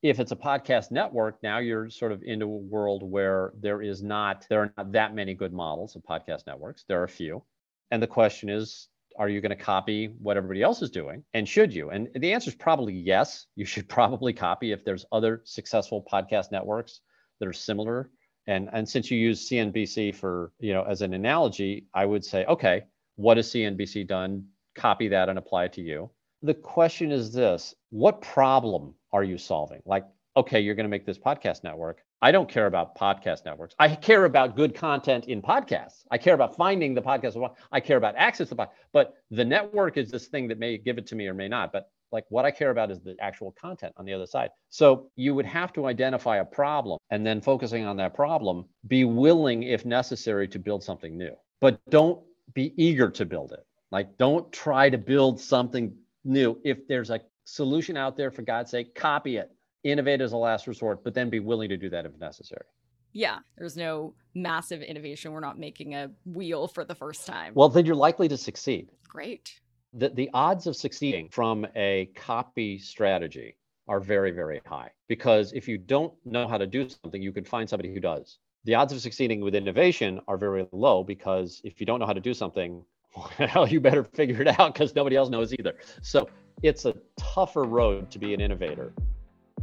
If 0.02 0.18
it's 0.18 0.32
a 0.32 0.36
podcast 0.36 0.90
network, 0.90 1.40
now 1.44 1.58
you're 1.58 1.88
sort 1.90 2.10
of 2.10 2.24
into 2.24 2.46
a 2.46 2.48
world 2.48 3.04
where 3.04 3.52
there 3.60 3.80
is 3.80 4.02
not, 4.02 4.46
there 4.50 4.62
are 4.62 4.72
not 4.76 4.90
that 4.92 5.14
many 5.14 5.32
good 5.32 5.52
models 5.52 5.94
of 5.94 6.02
podcast 6.02 6.48
networks. 6.48 6.84
There 6.88 7.00
are 7.00 7.04
a 7.04 7.08
few. 7.08 7.44
And 7.92 8.02
the 8.02 8.08
question 8.08 8.48
is, 8.48 8.88
are 9.18 9.28
you 9.28 9.40
going 9.40 9.50
to 9.50 9.56
copy 9.56 10.14
what 10.20 10.36
everybody 10.36 10.62
else 10.62 10.80
is 10.80 10.90
doing? 10.90 11.24
And 11.34 11.46
should 11.48 11.74
you? 11.74 11.90
And 11.90 12.08
the 12.14 12.32
answer 12.32 12.50
is 12.50 12.54
probably 12.54 12.94
yes. 12.94 13.46
You 13.56 13.64
should 13.64 13.88
probably 13.98 14.32
copy 14.32 14.72
if 14.72 14.84
there's 14.84 15.04
other 15.12 15.42
successful 15.44 16.06
podcast 16.10 16.52
networks 16.52 17.00
that 17.40 17.48
are 17.48 17.52
similar. 17.52 18.10
And, 18.46 18.70
and 18.72 18.88
since 18.88 19.10
you 19.10 19.18
use 19.18 19.48
CNBC 19.48 20.14
for, 20.14 20.52
you 20.60 20.72
know, 20.72 20.84
as 20.84 21.02
an 21.02 21.12
analogy, 21.12 21.86
I 21.92 22.06
would 22.06 22.24
say, 22.24 22.46
okay, 22.46 22.84
what 23.16 23.36
has 23.36 23.48
CNBC 23.48 24.06
done? 24.06 24.46
Copy 24.74 25.08
that 25.08 25.28
and 25.28 25.38
apply 25.38 25.64
it 25.64 25.72
to 25.74 25.82
you. 25.82 26.10
The 26.42 26.54
question 26.54 27.10
is 27.10 27.32
this 27.32 27.74
what 27.90 28.22
problem 28.22 28.94
are 29.12 29.24
you 29.24 29.36
solving? 29.36 29.82
Like, 29.84 30.04
okay, 30.36 30.60
you're 30.60 30.76
going 30.76 30.84
to 30.84 30.90
make 30.90 31.04
this 31.04 31.18
podcast 31.18 31.64
network. 31.64 32.02
I 32.20 32.32
don't 32.32 32.48
care 32.48 32.66
about 32.66 32.96
podcast 32.96 33.44
networks. 33.44 33.76
I 33.78 33.94
care 33.94 34.24
about 34.24 34.56
good 34.56 34.74
content 34.74 35.26
in 35.26 35.40
podcasts. 35.40 36.04
I 36.10 36.18
care 36.18 36.34
about 36.34 36.56
finding 36.56 36.94
the 36.94 37.02
podcast. 37.02 37.54
I 37.70 37.78
care 37.78 37.96
about 37.96 38.16
access 38.16 38.48
to 38.48 38.56
the 38.56 38.62
podcast. 38.62 38.70
But 38.92 39.14
the 39.30 39.44
network 39.44 39.96
is 39.96 40.10
this 40.10 40.26
thing 40.26 40.48
that 40.48 40.58
may 40.58 40.78
give 40.78 40.98
it 40.98 41.06
to 41.08 41.14
me 41.14 41.28
or 41.28 41.34
may 41.34 41.46
not. 41.46 41.72
But 41.72 41.90
like 42.10 42.24
what 42.28 42.44
I 42.44 42.50
care 42.50 42.70
about 42.70 42.90
is 42.90 43.00
the 43.00 43.14
actual 43.20 43.52
content 43.52 43.92
on 43.98 44.04
the 44.04 44.12
other 44.12 44.26
side. 44.26 44.50
So 44.70 45.10
you 45.14 45.34
would 45.34 45.46
have 45.46 45.72
to 45.74 45.86
identify 45.86 46.38
a 46.38 46.44
problem 46.44 46.98
and 47.10 47.24
then 47.24 47.40
focusing 47.40 47.84
on 47.84 47.96
that 47.98 48.14
problem, 48.14 48.64
be 48.88 49.04
willing, 49.04 49.62
if 49.62 49.84
necessary, 49.84 50.48
to 50.48 50.58
build 50.58 50.82
something 50.82 51.16
new. 51.16 51.34
But 51.60 51.78
don't 51.88 52.20
be 52.52 52.74
eager 52.76 53.10
to 53.10 53.24
build 53.24 53.52
it. 53.52 53.64
Like 53.92 54.18
don't 54.18 54.50
try 54.52 54.90
to 54.90 54.98
build 54.98 55.40
something 55.40 55.94
new. 56.24 56.58
If 56.64 56.88
there's 56.88 57.10
a 57.10 57.20
solution 57.44 57.96
out 57.96 58.16
there, 58.16 58.30
for 58.30 58.42
God's 58.42 58.70
sake, 58.70 58.94
copy 58.94 59.36
it 59.36 59.52
innovate 59.84 60.20
as 60.20 60.32
a 60.32 60.36
last 60.36 60.66
resort, 60.66 61.02
but 61.04 61.14
then 61.14 61.30
be 61.30 61.40
willing 61.40 61.68
to 61.68 61.76
do 61.76 61.88
that 61.90 62.06
if 62.06 62.16
necessary. 62.18 62.64
Yeah, 63.12 63.38
there's 63.56 63.76
no 63.76 64.14
massive 64.34 64.82
innovation. 64.82 65.32
We're 65.32 65.40
not 65.40 65.58
making 65.58 65.94
a 65.94 66.10
wheel 66.26 66.68
for 66.68 66.84
the 66.84 66.94
first 66.94 67.26
time. 67.26 67.52
Well, 67.54 67.68
then 67.68 67.86
you're 67.86 67.96
likely 67.96 68.28
to 68.28 68.36
succeed. 68.36 68.90
Great. 69.08 69.60
The, 69.94 70.10
the 70.10 70.30
odds 70.34 70.66
of 70.66 70.76
succeeding 70.76 71.28
from 71.30 71.66
a 71.74 72.10
copy 72.14 72.78
strategy 72.78 73.56
are 73.88 74.00
very, 74.00 74.30
very 74.30 74.60
high 74.66 74.90
because 75.08 75.52
if 75.54 75.66
you 75.66 75.78
don't 75.78 76.12
know 76.26 76.46
how 76.46 76.58
to 76.58 76.66
do 76.66 76.88
something, 76.88 77.22
you 77.22 77.32
could 77.32 77.48
find 77.48 77.68
somebody 77.68 77.92
who 77.92 78.00
does. 78.00 78.38
The 78.64 78.74
odds 78.74 78.92
of 78.92 79.00
succeeding 79.00 79.40
with 79.40 79.54
innovation 79.54 80.20
are 80.28 80.36
very 80.36 80.66
low 80.72 81.02
because 81.02 81.62
if 81.64 81.80
you 81.80 81.86
don't 81.86 82.00
know 82.00 82.06
how 82.06 82.12
to 82.12 82.20
do 82.20 82.34
something, 82.34 82.84
well, 83.54 83.66
you 83.66 83.80
better 83.80 84.04
figure 84.04 84.42
it 84.42 84.60
out 84.60 84.74
because 84.74 84.94
nobody 84.94 85.16
else 85.16 85.30
knows 85.30 85.54
either. 85.54 85.76
So 86.02 86.28
it's 86.62 86.84
a 86.84 86.94
tougher 87.16 87.64
road 87.64 88.10
to 88.10 88.18
be 88.18 88.34
an 88.34 88.40
innovator 88.40 88.92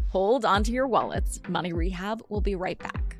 Hold 0.10 0.46
onto 0.46 0.72
your 0.72 0.88
wallets. 0.88 1.42
Money 1.48 1.74
Rehab 1.74 2.24
will 2.30 2.42
be 2.42 2.56
right 2.56 2.80
back. 2.80 3.18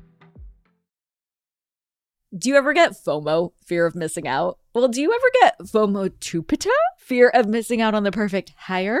Do 2.36 2.48
you 2.48 2.56
ever 2.56 2.72
get 2.74 2.92
FOMO, 2.92 3.52
fear 3.64 3.86
of 3.86 3.94
missing 3.94 4.28
out? 4.28 4.58
Well, 4.74 4.88
do 4.88 5.00
you 5.00 5.12
ever 5.12 5.30
get 5.40 5.58
FOMO-tupita, 5.60 6.70
fear 6.98 7.28
of 7.28 7.46
missing 7.48 7.80
out 7.80 7.94
on 7.94 8.02
the 8.02 8.12
perfect 8.12 8.52
hire? 8.56 9.00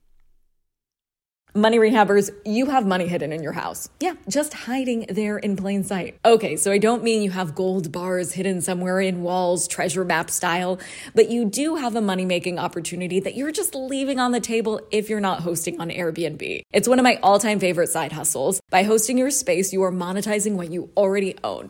Money 1.53 1.79
rehabbers, 1.79 2.29
you 2.45 2.67
have 2.67 2.87
money 2.87 3.07
hidden 3.07 3.33
in 3.33 3.43
your 3.43 3.51
house. 3.51 3.89
Yeah, 3.99 4.13
just 4.29 4.53
hiding 4.53 5.05
there 5.09 5.37
in 5.37 5.57
plain 5.57 5.83
sight. 5.83 6.17
Okay, 6.23 6.55
so 6.55 6.71
I 6.71 6.77
don't 6.77 7.03
mean 7.03 7.21
you 7.21 7.31
have 7.31 7.55
gold 7.55 7.91
bars 7.91 8.31
hidden 8.31 8.61
somewhere 8.61 9.01
in 9.01 9.21
walls, 9.21 9.67
treasure 9.67 10.05
map 10.05 10.29
style, 10.29 10.79
but 11.13 11.29
you 11.29 11.43
do 11.43 11.75
have 11.75 11.93
a 11.97 12.01
money 12.01 12.23
making 12.23 12.57
opportunity 12.57 13.19
that 13.19 13.35
you're 13.35 13.51
just 13.51 13.75
leaving 13.75 14.17
on 14.17 14.31
the 14.31 14.39
table 14.39 14.79
if 14.91 15.09
you're 15.09 15.19
not 15.19 15.41
hosting 15.41 15.81
on 15.81 15.89
Airbnb. 15.89 16.61
It's 16.71 16.87
one 16.87 16.99
of 16.99 17.03
my 17.03 17.19
all 17.21 17.37
time 17.37 17.59
favorite 17.59 17.89
side 17.89 18.13
hustles. 18.13 18.61
By 18.69 18.83
hosting 18.83 19.17
your 19.17 19.29
space, 19.29 19.73
you 19.73 19.83
are 19.83 19.91
monetizing 19.91 20.55
what 20.55 20.71
you 20.71 20.89
already 20.95 21.35
own. 21.43 21.69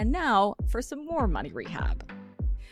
And 0.00 0.10
now 0.10 0.54
for 0.66 0.80
some 0.80 1.04
more 1.04 1.28
money 1.28 1.52
rehab. 1.52 2.10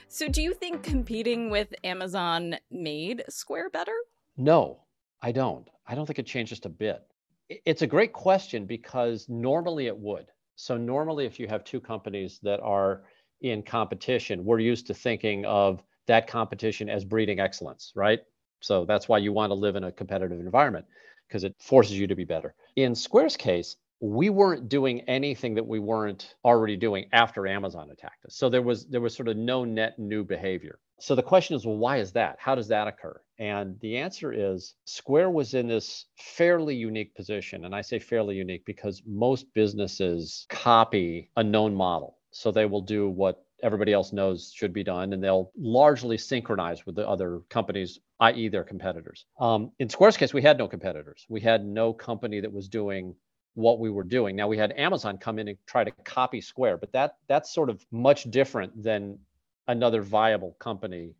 So, 0.09 0.29
do 0.29 0.41
you 0.41 0.55
think 0.55 0.83
competing 0.83 1.51
with 1.51 1.75
Amazon 1.85 2.57
made 2.71 3.23
Square 3.29 3.69
better? 3.69 3.93
No, 4.39 4.79
I 5.21 5.33
don't. 5.33 5.69
I 5.87 5.95
don't 5.95 6.07
think 6.07 6.19
it 6.19 6.25
changed 6.25 6.49
just 6.49 6.65
a 6.65 6.71
bit. 6.71 7.03
It's 7.51 7.83
a 7.83 7.87
great 7.87 8.15
question 8.15 8.65
because 8.65 9.29
normally 9.29 9.89
it 9.89 9.99
would. 9.99 10.29
So, 10.57 10.79
normally, 10.79 11.27
if 11.27 11.39
you 11.39 11.47
have 11.49 11.65
two 11.65 11.81
companies 11.81 12.41
that 12.45 12.61
are 12.61 13.03
in 13.43 13.63
competition, 13.63 14.43
we're 14.43 14.61
used 14.61 14.87
to 14.87 14.95
thinking 14.95 15.45
of 15.45 15.83
that 16.07 16.29
competition 16.29 16.89
as 16.89 17.05
breeding 17.05 17.41
excellence, 17.41 17.93
right? 17.95 18.21
So, 18.61 18.87
that's 18.87 19.07
why 19.07 19.19
you 19.19 19.35
want 19.35 19.51
to 19.51 19.55
live 19.55 19.77
in 19.77 19.85
a 19.85 19.93
competitive 19.93 20.41
environment 20.41 20.87
because 21.29 21.45
it 21.45 21.55
forces 21.59 21.99
you 21.99 22.07
to 22.07 22.17
be 22.17 22.25
better. 22.25 22.55
In 22.77 22.95
Square's 22.95 23.37
case, 23.37 23.77
we 24.01 24.31
weren't 24.31 24.69
doing 24.69 25.01
anything 25.03 25.55
that 25.55 25.67
we 25.67 25.81
weren't 25.81 26.35
already 26.45 26.77
doing 26.77 27.07
after 27.13 27.47
Amazon 27.47 27.91
attacked 27.91 28.25
us. 28.25 28.37
So 28.37 28.49
there 28.49 28.63
was 28.63 28.87
there 28.87 29.01
was 29.01 29.15
sort 29.15 29.29
of 29.29 29.37
no 29.37 29.65
net 29.65 29.99
new 29.99 30.25
behavior. 30.25 30.79
So 31.01 31.15
the 31.15 31.23
question 31.23 31.55
is, 31.57 31.65
well, 31.65 31.77
why 31.77 31.99
is 31.99 32.13
that? 32.13 32.37
How 32.39 32.55
does 32.55 32.69
that 32.69 32.89
occur? 32.89 33.21
And 33.39 33.79
the 33.81 33.97
answer 33.97 34.33
is 34.33 34.75
Square 34.85 35.31
was 35.31 35.55
in 35.55 35.69
this 35.69 36.07
fairly 36.17 36.75
unique 36.75 37.15
position. 37.15 37.65
And 37.65 37.75
I 37.75 37.83
say 37.83 38.01
fairly 38.01 38.35
unique 38.35 38.65
because 38.67 39.03
most 39.07 39.47
businesses 39.55 40.47
copy 40.49 41.31
a 41.37 41.45
known 41.45 41.75
model. 41.75 42.19
So 42.33 42.51
they 42.51 42.67
will 42.67 42.83
do 42.83 43.09
what 43.09 43.45
everybody 43.63 43.93
else 43.93 44.13
knows 44.13 44.53
should 44.55 44.73
be 44.73 44.85
done, 44.85 45.13
and 45.13 45.23
they'll 45.23 45.51
largely 45.57 46.19
synchronize 46.19 46.87
with 46.87 46.95
the 46.95 47.09
other 47.09 47.41
companies, 47.49 47.99
i.e., 48.21 48.49
their 48.49 48.65
competitors. 48.65 49.25
Um, 49.41 49.73
in 49.79 49.89
Square's 49.89 50.17
case, 50.17 50.33
we 50.35 50.43
had 50.43 50.59
no 50.59 50.69
competitors. 50.69 51.27
We 51.29 51.41
had 51.41 51.65
no 51.65 51.93
company 51.93 52.41
that 52.41 52.53
was 52.53 52.69
doing 52.69 53.15
what 53.59 53.81
we 53.81 53.91
were 53.91 54.05
doing. 54.05 54.37
Now 54.37 54.47
we 54.47 54.57
had 54.57 54.73
Amazon 54.77 55.19
come 55.19 55.41
in 55.41 55.49
and 55.49 55.59
try 55.67 55.83
to 55.83 55.91
copy 56.05 56.41
Square, 56.41 56.77
but 56.77 56.93
that 56.93 57.17
that's 57.27 57.53
sort 57.53 57.69
of 57.69 57.85
much 57.91 58.31
different 58.31 58.81
than 58.81 59.19
another 59.67 60.01
viable 60.01 60.55
company 60.61 61.11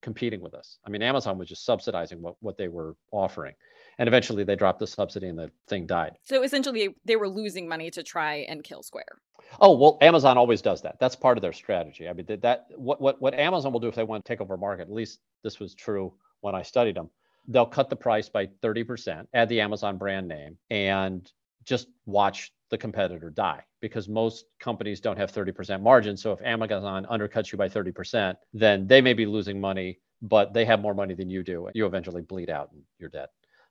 competing 0.00 0.40
with 0.40 0.54
us. 0.54 0.78
I 0.86 0.90
mean, 0.90 1.02
Amazon 1.02 1.38
was 1.38 1.48
just 1.48 1.64
subsidizing 1.64 2.22
what, 2.22 2.36
what 2.38 2.56
they 2.56 2.68
were 2.68 2.94
offering. 3.10 3.54
And 3.98 4.06
eventually 4.06 4.44
they 4.44 4.54
dropped 4.54 4.78
the 4.78 4.86
subsidy 4.86 5.26
and 5.26 5.36
the 5.36 5.50
thing 5.66 5.86
died. 5.86 6.12
So 6.22 6.44
essentially, 6.44 6.94
they 7.04 7.16
were 7.16 7.28
losing 7.28 7.68
money 7.68 7.90
to 7.90 8.04
try 8.04 8.46
and 8.48 8.62
kill 8.62 8.84
Square. 8.84 9.18
Oh 9.60 9.76
well, 9.76 9.98
Amazon 10.00 10.38
always 10.38 10.62
does 10.62 10.80
that. 10.82 11.00
That's 11.00 11.16
part 11.16 11.36
of 11.36 11.42
their 11.42 11.52
strategy. 11.52 12.08
I 12.08 12.12
mean, 12.12 12.26
that, 12.26 12.42
that 12.42 12.66
what 12.76 13.00
what 13.00 13.20
what 13.20 13.34
Amazon 13.34 13.72
will 13.72 13.80
do 13.80 13.88
if 13.88 13.96
they 13.96 14.04
want 14.04 14.24
to 14.24 14.28
take 14.28 14.40
over 14.40 14.54
a 14.54 14.58
market. 14.58 14.82
At 14.82 14.92
least 14.92 15.18
this 15.42 15.58
was 15.58 15.74
true 15.74 16.14
when 16.42 16.54
I 16.54 16.62
studied 16.62 16.94
them. 16.94 17.10
They'll 17.48 17.66
cut 17.66 17.90
the 17.90 17.96
price 17.96 18.28
by 18.28 18.46
30%, 18.62 19.26
add 19.32 19.48
the 19.48 19.62
Amazon 19.62 19.96
brand 19.96 20.28
name, 20.28 20.58
and 20.70 21.32
just 21.68 21.88
watch 22.06 22.52
the 22.70 22.78
competitor 22.78 23.30
die 23.30 23.62
because 23.80 24.08
most 24.08 24.46
companies 24.58 25.00
don't 25.00 25.16
have 25.16 25.32
30% 25.32 25.80
margin. 25.82 26.16
So 26.16 26.32
if 26.32 26.42
Amazon 26.42 27.06
undercuts 27.10 27.52
you 27.52 27.58
by 27.58 27.68
30%, 27.68 28.34
then 28.52 28.86
they 28.86 29.00
may 29.00 29.14
be 29.14 29.26
losing 29.26 29.60
money, 29.60 29.98
but 30.22 30.52
they 30.52 30.64
have 30.64 30.80
more 30.80 30.94
money 30.94 31.14
than 31.14 31.30
you 31.30 31.42
do. 31.42 31.68
You 31.74 31.86
eventually 31.86 32.22
bleed 32.22 32.50
out 32.50 32.70
and 32.72 32.82
you're 32.98 33.10
dead. 33.10 33.28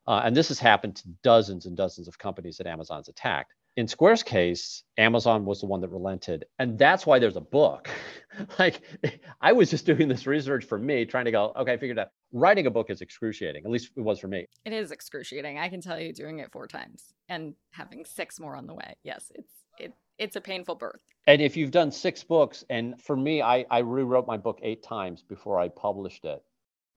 Uh, 0.08 0.22
and 0.24 0.36
this 0.36 0.48
has 0.48 0.60
happened 0.60 0.96
to 0.96 1.08
dozens 1.24 1.66
and 1.66 1.75
dozens 1.75 2.08
of 2.08 2.18
companies 2.18 2.58
that 2.58 2.68
Amazon's 2.68 3.10
attacked 3.10 3.54
in 3.77 3.88
Square's 3.88 4.24
case, 4.24 4.84
Amazon 4.98 5.46
was 5.46 5.62
the 5.62 5.67
one 5.67 5.81
that 5.81 5.89
relented. 5.89 6.46
And 6.57 6.79
that's 6.79 7.05
why 7.05 7.19
there's 7.19 7.36
a 7.36 7.41
book. 7.41 7.88
like 8.60 8.81
I 9.39 9.53
was 9.53 9.69
just 9.69 9.86
doing 9.86 10.07
this 10.07 10.25
research 10.25 10.65
for 10.65 10.79
me, 10.79 11.05
trying 11.05 11.25
to 11.25 11.31
go, 11.31 11.53
okay, 11.55 11.74
I 11.74 11.77
figured 11.77 12.00
out 12.00 12.07
writing 12.34 12.65
a 12.65 12.72
book 12.72 12.89
is 12.89 13.01
excruciating. 13.01 13.63
At 13.63 13.69
least 13.69 13.91
it 13.96 14.01
was 14.01 14.19
for 14.19 14.27
me. 14.27 14.48
It 14.65 14.74
is 14.74 14.91
excruciating. 14.91 15.60
I 15.60 15.69
can 15.69 15.79
tell 15.79 16.00
you 16.00 16.12
doing 16.12 16.39
it 16.39 16.51
four 16.51 16.65
times 16.65 17.13
and 17.29 17.53
having 17.69 18.03
six 18.03 18.39
more 18.39 18.55
on 18.55 18.65
the 18.65 18.74
way. 18.74 18.96
Yes, 19.03 19.31
it's 19.36 19.53
it 19.77 19.93
it's 20.17 20.36
a 20.36 20.41
painful 20.41 20.74
birth. 20.74 21.03
And 21.27 21.39
if 21.39 21.55
you've 21.55 21.69
done 21.69 21.91
six 21.91 22.24
books, 22.24 22.65
and 22.72 23.00
for 23.00 23.15
me, 23.15 23.43
I, 23.43 23.63
I 23.69 23.79
rewrote 23.79 24.25
my 24.25 24.38
book 24.38 24.57
eight 24.63 24.81
times 24.81 25.22
before 25.22 25.60
I 25.60 25.67
published 25.67 26.25
it. 26.25 26.41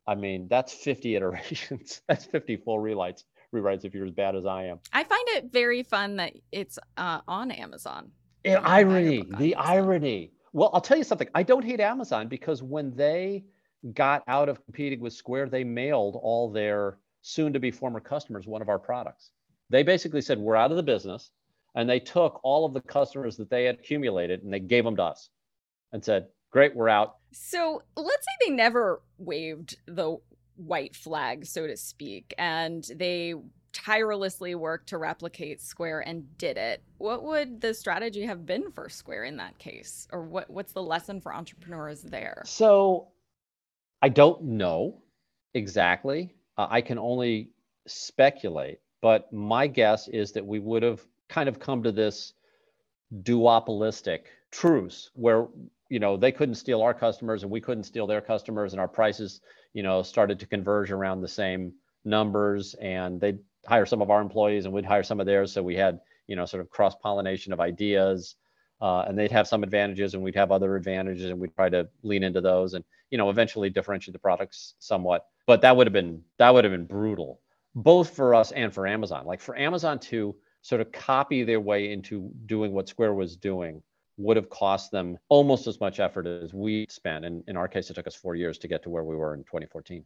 I 0.07 0.15
mean, 0.15 0.49
that's 0.49 0.73
50 0.73 1.15
iterations. 1.15 2.01
that's 2.09 2.25
50 2.25 2.57
full 2.57 2.79
rewrites 2.79 3.25
rewrites 3.55 3.85
if 3.85 3.95
you're 3.95 4.07
as 4.07 4.13
bad 4.13 4.37
as 4.37 4.47
I 4.47 4.65
am. 4.65 4.79
I 4.93 5.05
find 5.05 5.27
it 5.29 5.53
very 5.53 5.83
fun 5.83 6.17
that 6.17 6.33
it's 6.53 6.79
uh, 6.97 7.21
on 7.27 7.51
Amazon. 7.51 8.11
The 8.45 8.57
irony, 8.57 9.25
the 9.39 9.55
Amazon. 9.55 9.77
irony. 9.77 10.33
Well, 10.53 10.71
I'll 10.73 10.81
tell 10.81 10.99
you 10.99 11.05
something. 11.05 11.29
I 11.35 11.43
don't 11.43 11.65
hate 11.65 11.81
Amazon 11.81 12.29
because 12.29 12.63
when 12.63 12.95
they 12.97 13.45
got 13.95 14.23
out 14.27 14.49
of 14.49 14.65
competing 14.65 15.01
with 15.01 15.13
Square, 15.13 15.51
they 15.51 15.65
mailed 15.65 16.19
all 16.21 16.51
their 16.51 16.99
soon 17.23 17.53
to 17.53 17.61
be 17.61 17.71
former 17.71 18.01
customers 18.01 18.47
one 18.47 18.63
of 18.63 18.69
our 18.69 18.79
products. 18.79 19.31
They 19.69 19.83
basically 19.83 20.21
said, 20.21 20.39
We're 20.39 20.57
out 20.57 20.71
of 20.71 20.77
the 20.77 20.83
business. 20.83 21.31
And 21.77 21.89
they 21.89 22.01
took 22.01 22.41
all 22.43 22.67
of 22.67 22.75
the 22.75 22.81
customers 22.81 23.37
that 23.37 23.49
they 23.49 23.65
had 23.65 23.77
accumulated 23.77 24.43
and 24.43 24.53
they 24.53 24.59
gave 24.59 24.83
them 24.83 24.97
to 24.97 25.05
us 25.05 25.31
and 25.93 26.05
said, 26.05 26.27
Great, 26.51 26.75
we're 26.75 26.89
out. 26.89 27.19
So 27.33 27.83
let's 27.97 28.27
say 28.27 28.49
they 28.49 28.55
never 28.55 29.03
waived 29.19 29.77
the 29.87 30.17
white 30.67 30.95
flag, 30.95 31.47
so 31.47 31.67
to 31.67 31.77
speak, 31.77 32.35
and 32.39 32.89
they 32.95 33.35
tirelessly 33.73 34.55
worked 34.55 34.89
to 34.89 34.99
replicate 34.99 35.61
Square 35.61 36.01
and 36.01 36.37
did 36.39 36.57
it. 36.57 36.83
What 36.99 37.23
would 37.23 37.61
the 37.61 37.73
strategy 37.73 38.23
have 38.27 38.45
been 38.45 38.71
for 38.73 38.89
Square 38.89 39.25
in 39.25 39.37
that 39.37 39.59
case? 39.59 40.09
Or 40.13 40.23
what, 40.23 40.51
what's 40.51 40.73
the 40.73 40.83
lesson 40.83 41.21
for 41.21 41.35
entrepreneurs 41.35 42.03
there? 42.03 42.43
So 42.45 43.09
I 44.03 44.09
don't 44.09 44.43
know 44.43 44.99
exactly. 45.55 46.35
Uh, 46.57 46.67
I 46.71 46.81
can 46.81 46.99
only 46.99 47.51
speculate, 47.87 48.81
but 49.01 49.33
my 49.33 49.67
guess 49.67 50.09
is 50.09 50.33
that 50.33 50.45
we 50.45 50.59
would 50.59 50.83
have 50.83 51.01
kind 51.29 51.49
of 51.49 51.59
come 51.59 51.83
to 51.83 51.93
this 51.93 52.35
duopolistic 53.23 54.21
truce 54.51 55.11
where 55.15 55.49
you 55.89 55.99
know 55.99 56.17
they 56.17 56.33
couldn't 56.33 56.55
steal 56.55 56.83
our 56.83 56.95
customers 56.95 57.43
and 57.43 57.51
we 57.51 57.61
couldn't 57.61 57.85
steal 57.85 58.07
their 58.07 58.21
customers 58.21 58.73
and 58.73 58.81
our 58.81 58.89
prices 58.89 59.41
you 59.73 59.83
know 59.83 60.03
started 60.03 60.39
to 60.39 60.47
converge 60.47 60.91
around 60.91 61.21
the 61.21 61.29
same 61.29 61.73
numbers 62.05 62.75
and 62.75 63.21
they'd 63.21 63.39
hire 63.67 63.87
some 63.87 64.03
of 64.03 64.11
our 64.11 64.21
employees 64.21 64.65
and 64.65 64.75
we'd 64.75 64.85
hire 64.85 65.03
some 65.03 65.21
of 65.21 65.27
theirs. 65.27 65.53
So 65.53 65.63
we 65.63 65.77
had 65.77 66.01
you 66.27 66.37
know 66.37 66.47
sort 66.47 66.61
of 66.61 66.71
cross 66.71 66.95
pollination 66.97 67.53
of 67.53 67.61
ideas 67.61 68.37
uh, 68.81 69.05
and 69.07 69.19
they'd 69.19 69.33
have 69.33 69.49
some 69.49 69.63
advantages 69.63 70.15
and 70.15 70.23
we'd 70.23 70.37
have 70.37 70.53
other 70.53 70.77
advantages 70.77 71.31
and 71.31 71.39
we'd 71.39 71.55
try 71.55 71.69
to 71.69 71.89
lean 72.03 72.23
into 72.23 72.41
those 72.41 72.75
and 72.75 72.85
you 73.11 73.19
know 73.19 73.31
eventually 73.31 73.71
differentiate 73.71 74.13
the 74.13 74.19
products 74.19 74.75
somewhat. 74.79 75.27
But 75.47 75.63
that 75.63 75.77
would 75.77 75.87
have 75.87 75.93
been 75.93 76.23
that 76.39 76.51
would 76.51 76.65
have 76.65 76.73
been 76.73 76.87
brutal 76.87 77.41
both 77.75 78.11
for 78.11 78.35
us 78.35 78.53
and 78.53 78.73
for 78.73 78.87
amazon. 78.87 79.27
Like 79.27 79.41
for 79.41 79.57
amazon 79.57 79.99
to 80.01 80.35
sort 80.63 80.81
of 80.81 80.93
copy 80.93 81.43
their 81.43 81.61
way 81.61 81.93
into 81.93 82.31
doing 82.47 82.73
what 82.73 82.89
square 82.89 83.15
was 83.15 83.37
doing 83.37 83.83
would 84.17 84.37
have 84.37 84.51
cost 84.51 84.91
them 84.91 85.17
almost 85.29 85.67
as 85.67 85.81
much 85.81 85.99
effort 85.99 86.27
as 86.27 86.53
we 86.53 86.87
spent. 86.91 87.25
And 87.25 87.43
in 87.49 87.57
our 87.57 87.69
case, 87.69 87.91
it 87.91 87.95
took 87.95 88.07
us 88.07 88.15
four 88.15 88.35
years 88.35 88.59
to 88.59 88.69
get 88.69 88.83
to 88.83 88.91
where 88.91 89.05
we 89.05 89.17
were 89.17 89.35
in 89.35 89.41
2014. 89.45 90.05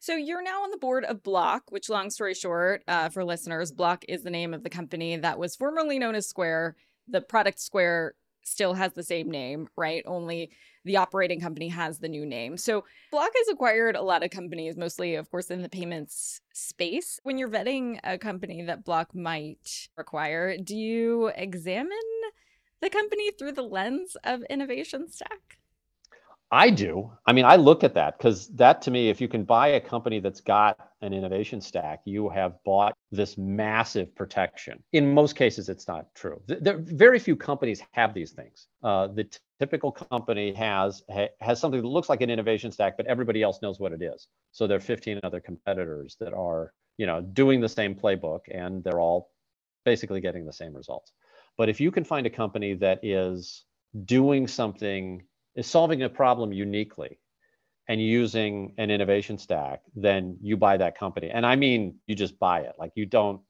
So 0.00 0.14
you're 0.14 0.42
now 0.42 0.62
on 0.62 0.70
the 0.70 0.76
board 0.76 1.04
of 1.04 1.22
Block, 1.22 1.70
which, 1.70 1.88
long 1.88 2.10
story 2.10 2.34
short, 2.34 2.82
uh, 2.86 3.08
for 3.08 3.24
listeners, 3.24 3.72
Block 3.72 4.04
is 4.08 4.22
the 4.22 4.30
name 4.30 4.52
of 4.52 4.62
the 4.62 4.70
company 4.70 5.16
that 5.16 5.38
was 5.38 5.56
formerly 5.56 5.98
known 5.98 6.14
as 6.14 6.28
Square. 6.28 6.76
The 7.08 7.20
product 7.20 7.60
Square 7.60 8.14
still 8.46 8.74
has 8.74 8.92
the 8.92 9.02
same 9.02 9.30
name, 9.30 9.68
right? 9.76 10.02
Only 10.06 10.50
the 10.84 10.96
operating 10.96 11.40
company 11.40 11.68
has 11.68 11.98
the 11.98 12.08
new 12.08 12.24
name. 12.24 12.56
So 12.56 12.84
Block 13.10 13.30
has 13.36 13.48
acquired 13.48 13.96
a 13.96 14.02
lot 14.02 14.22
of 14.22 14.30
companies, 14.30 14.76
mostly, 14.76 15.16
of 15.16 15.30
course, 15.30 15.50
in 15.50 15.62
the 15.62 15.68
payments 15.68 16.40
space. 16.54 17.18
When 17.24 17.38
you're 17.38 17.50
vetting 17.50 17.98
a 18.04 18.18
company 18.18 18.62
that 18.62 18.84
Block 18.84 19.14
might 19.14 19.88
acquire, 19.98 20.56
do 20.56 20.76
you 20.76 21.28
examine 21.34 21.90
the 22.80 22.90
company 22.90 23.32
through 23.32 23.52
the 23.52 23.62
lens 23.62 24.16
of 24.22 24.42
innovation 24.48 25.10
stack? 25.10 25.58
I 26.50 26.70
do. 26.70 27.10
I 27.26 27.32
mean, 27.32 27.44
I 27.44 27.56
look 27.56 27.82
at 27.82 27.94
that 27.94 28.18
because 28.18 28.48
that 28.54 28.80
to 28.82 28.92
me, 28.92 29.08
if 29.08 29.20
you 29.20 29.26
can 29.26 29.42
buy 29.42 29.68
a 29.68 29.80
company 29.80 30.20
that's 30.20 30.40
got 30.40 30.78
an 31.00 31.12
innovation 31.12 31.60
stack, 31.60 32.02
you 32.04 32.28
have 32.28 32.62
bought 32.64 32.94
this 33.10 33.36
massive 33.36 34.14
protection. 34.14 34.80
In 34.92 35.12
most 35.12 35.34
cases, 35.34 35.68
it's 35.68 35.88
not 35.88 36.06
true. 36.14 36.40
There, 36.46 36.78
very 36.78 37.18
few 37.18 37.34
companies 37.34 37.82
have 37.92 38.14
these 38.14 38.30
things. 38.30 38.68
Uh, 38.82 39.08
the 39.08 39.24
t- 39.24 39.38
typical 39.58 39.90
company 39.90 40.52
has 40.54 41.02
ha, 41.12 41.26
has 41.40 41.58
something 41.58 41.82
that 41.82 41.88
looks 41.88 42.08
like 42.08 42.20
an 42.20 42.30
innovation 42.30 42.70
stack, 42.70 42.96
but 42.96 43.06
everybody 43.06 43.42
else 43.42 43.60
knows 43.60 43.80
what 43.80 43.92
it 43.92 44.00
is. 44.00 44.28
So 44.52 44.68
there 44.68 44.76
are 44.76 44.80
15 44.80 45.20
other 45.24 45.40
competitors 45.40 46.16
that 46.20 46.32
are, 46.32 46.72
you 46.96 47.06
know, 47.06 47.22
doing 47.22 47.60
the 47.60 47.68
same 47.68 47.96
playbook, 47.96 48.40
and 48.52 48.84
they're 48.84 49.00
all 49.00 49.30
basically 49.84 50.20
getting 50.20 50.46
the 50.46 50.52
same 50.52 50.74
results. 50.74 51.12
But 51.58 51.68
if 51.68 51.80
you 51.80 51.90
can 51.90 52.04
find 52.04 52.24
a 52.24 52.30
company 52.30 52.74
that 52.74 53.00
is 53.02 53.64
doing 54.04 54.46
something, 54.46 55.22
is 55.56 55.66
solving 55.66 56.02
a 56.02 56.08
problem 56.08 56.52
uniquely 56.52 57.18
and 57.88 58.00
using 58.00 58.74
an 58.78 58.90
innovation 58.90 59.38
stack, 59.38 59.80
then 59.94 60.36
you 60.42 60.56
buy 60.56 60.76
that 60.76 60.98
company. 60.98 61.30
And 61.30 61.46
I 61.46 61.56
mean, 61.56 61.96
you 62.06 62.14
just 62.14 62.38
buy 62.38 62.60
it. 62.60 62.74
Like 62.78 62.92
you 62.94 63.06
don't, 63.06 63.40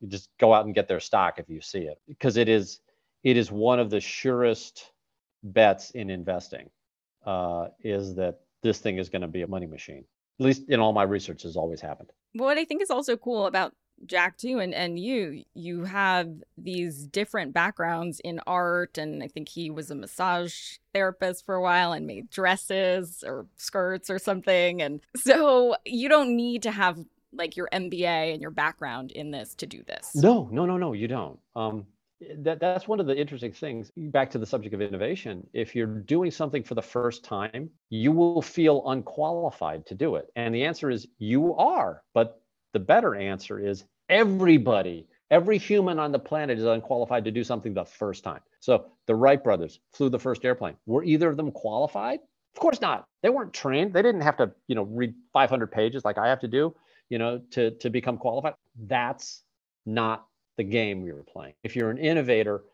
you 0.00 0.08
just 0.08 0.28
go 0.38 0.54
out 0.54 0.64
and 0.64 0.74
get 0.74 0.86
their 0.86 1.00
stock 1.00 1.38
if 1.38 1.48
you 1.48 1.60
see 1.60 1.80
it 1.80 1.98
because 2.06 2.36
it 2.36 2.48
is, 2.48 2.80
it 3.22 3.36
is 3.36 3.50
one 3.50 3.80
of 3.80 3.90
the 3.90 4.00
surest 4.00 4.92
bets 5.42 5.90
in 5.90 6.10
investing 6.10 6.70
uh, 7.26 7.68
is 7.82 8.14
that 8.14 8.40
this 8.62 8.78
thing 8.78 8.98
is 8.98 9.08
going 9.08 9.22
to 9.22 9.28
be 9.28 9.42
a 9.42 9.46
money 9.46 9.66
machine. 9.66 10.04
At 10.40 10.46
least 10.46 10.68
in 10.68 10.80
all 10.80 10.92
my 10.92 11.04
research 11.04 11.42
has 11.44 11.56
always 11.56 11.80
happened. 11.80 12.10
What 12.34 12.58
I 12.58 12.64
think 12.64 12.82
is 12.82 12.90
also 12.90 13.16
cool 13.16 13.46
about 13.46 13.72
Jack 14.06 14.36
too 14.36 14.58
and 14.58 14.74
and 14.74 14.98
you 14.98 15.44
you 15.54 15.84
have 15.84 16.28
these 16.58 17.06
different 17.06 17.52
backgrounds 17.52 18.20
in 18.20 18.40
art 18.46 18.98
and 18.98 19.22
I 19.22 19.28
think 19.28 19.48
he 19.48 19.70
was 19.70 19.90
a 19.90 19.94
massage 19.94 20.76
therapist 20.92 21.46
for 21.46 21.54
a 21.54 21.62
while 21.62 21.92
and 21.92 22.06
made 22.06 22.28
dresses 22.30 23.24
or 23.26 23.46
skirts 23.56 24.10
or 24.10 24.18
something 24.18 24.82
and 24.82 25.00
so 25.16 25.76
you 25.84 26.08
don't 26.08 26.36
need 26.36 26.62
to 26.64 26.70
have 26.70 26.98
like 27.32 27.56
your 27.56 27.68
MBA 27.72 28.32
and 28.32 28.40
your 28.40 28.50
background 28.50 29.10
in 29.10 29.32
this 29.32 29.54
to 29.56 29.66
do 29.66 29.82
this. 29.82 30.14
No, 30.14 30.48
no, 30.52 30.66
no, 30.66 30.76
no, 30.76 30.92
you 30.92 31.08
don't. 31.08 31.38
Um 31.56 31.86
that 32.38 32.60
that's 32.60 32.88
one 32.88 33.00
of 33.00 33.06
the 33.06 33.16
interesting 33.16 33.52
things 33.52 33.90
back 33.96 34.30
to 34.30 34.38
the 34.38 34.46
subject 34.46 34.74
of 34.74 34.80
innovation 34.80 35.46
if 35.52 35.74
you're 35.74 35.86
doing 35.86 36.30
something 36.30 36.62
for 36.62 36.74
the 36.74 36.82
first 36.82 37.24
time 37.24 37.68
you 37.90 38.12
will 38.12 38.40
feel 38.40 38.82
unqualified 38.86 39.84
to 39.84 39.94
do 39.94 40.14
it 40.16 40.26
and 40.36 40.54
the 40.54 40.64
answer 40.64 40.90
is 40.90 41.06
you 41.18 41.54
are 41.56 42.02
but 42.14 42.40
the 42.74 42.80
better 42.80 43.14
answer 43.14 43.58
is 43.58 43.84
everybody, 44.10 45.06
every 45.30 45.56
human 45.56 45.98
on 45.98 46.12
the 46.12 46.18
planet 46.18 46.58
is 46.58 46.64
unqualified 46.64 47.24
to 47.24 47.30
do 47.30 47.42
something 47.42 47.72
the 47.72 47.84
first 47.84 48.22
time. 48.22 48.40
So 48.60 48.86
the 49.06 49.14
Wright 49.14 49.42
brothers 49.42 49.80
flew 49.92 50.10
the 50.10 50.18
first 50.18 50.44
airplane. 50.44 50.76
Were 50.84 51.04
either 51.04 51.30
of 51.30 51.38
them 51.38 51.50
qualified? 51.52 52.18
Of 52.54 52.60
course 52.60 52.80
not. 52.80 53.06
They 53.22 53.30
weren't 53.30 53.52
trained. 53.54 53.94
They 53.94 54.02
didn't 54.02 54.20
have 54.20 54.36
to, 54.36 54.52
you 54.68 54.74
know, 54.74 54.82
read 54.82 55.14
500 55.32 55.72
pages 55.72 56.04
like 56.04 56.18
I 56.18 56.28
have 56.28 56.40
to 56.40 56.48
do, 56.48 56.74
you 57.08 57.18
know, 57.18 57.40
to 57.52 57.70
to 57.70 57.90
become 57.90 58.18
qualified. 58.18 58.54
That's 58.86 59.42
not 59.86 60.26
the 60.56 60.64
game 60.64 61.02
we 61.02 61.12
were 61.12 61.24
playing. 61.24 61.54
If 61.62 61.74
you're 61.74 61.90
an 61.90 61.98
innovator, 61.98 62.64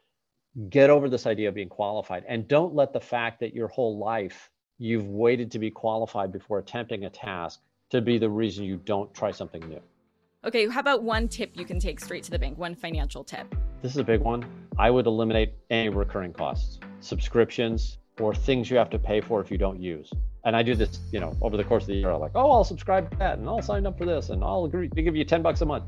get 0.68 0.90
over 0.90 1.08
this 1.08 1.26
idea 1.26 1.48
of 1.48 1.54
being 1.54 1.68
qualified 1.68 2.24
and 2.26 2.48
don't 2.48 2.74
let 2.74 2.92
the 2.92 3.00
fact 3.00 3.40
that 3.40 3.54
your 3.54 3.68
whole 3.68 3.98
life 3.98 4.50
you've 4.78 5.06
waited 5.08 5.50
to 5.52 5.58
be 5.58 5.70
qualified 5.70 6.32
before 6.32 6.58
attempting 6.58 7.04
a 7.04 7.10
task 7.10 7.60
to 7.90 8.00
be 8.00 8.18
the 8.18 8.28
reason 8.28 8.64
you 8.64 8.76
don't 8.84 9.12
try 9.14 9.30
something 9.30 9.62
new. 9.68 9.80
Okay, 10.42 10.66
how 10.68 10.80
about 10.80 11.02
one 11.02 11.28
tip 11.28 11.50
you 11.52 11.66
can 11.66 11.78
take 11.78 12.00
straight 12.00 12.24
to 12.24 12.30
the 12.30 12.38
bank? 12.38 12.56
One 12.56 12.74
financial 12.74 13.22
tip. 13.22 13.54
This 13.82 13.92
is 13.92 13.98
a 13.98 14.04
big 14.04 14.22
one. 14.22 14.42
I 14.78 14.90
would 14.90 15.06
eliminate 15.06 15.52
any 15.68 15.90
recurring 15.90 16.32
costs, 16.32 16.78
subscriptions, 17.00 17.98
or 18.18 18.34
things 18.34 18.70
you 18.70 18.78
have 18.78 18.88
to 18.88 18.98
pay 18.98 19.20
for 19.20 19.42
if 19.42 19.50
you 19.50 19.58
don't 19.58 19.78
use. 19.78 20.10
And 20.46 20.56
I 20.56 20.62
do 20.62 20.74
this, 20.74 21.00
you 21.12 21.20
know, 21.20 21.36
over 21.42 21.58
the 21.58 21.64
course 21.64 21.82
of 21.82 21.88
the 21.88 21.96
year. 21.96 22.10
I'm 22.10 22.20
like, 22.20 22.30
oh, 22.34 22.52
I'll 22.52 22.64
subscribe 22.64 23.10
to 23.10 23.16
that, 23.18 23.38
and 23.38 23.46
I'll 23.46 23.60
sign 23.60 23.86
up 23.86 23.98
for 23.98 24.06
this, 24.06 24.30
and 24.30 24.42
I'll 24.42 24.64
agree 24.64 24.88
to 24.88 25.02
give 25.02 25.14
you 25.14 25.26
ten 25.26 25.42
bucks 25.42 25.60
a 25.60 25.66
month. 25.66 25.84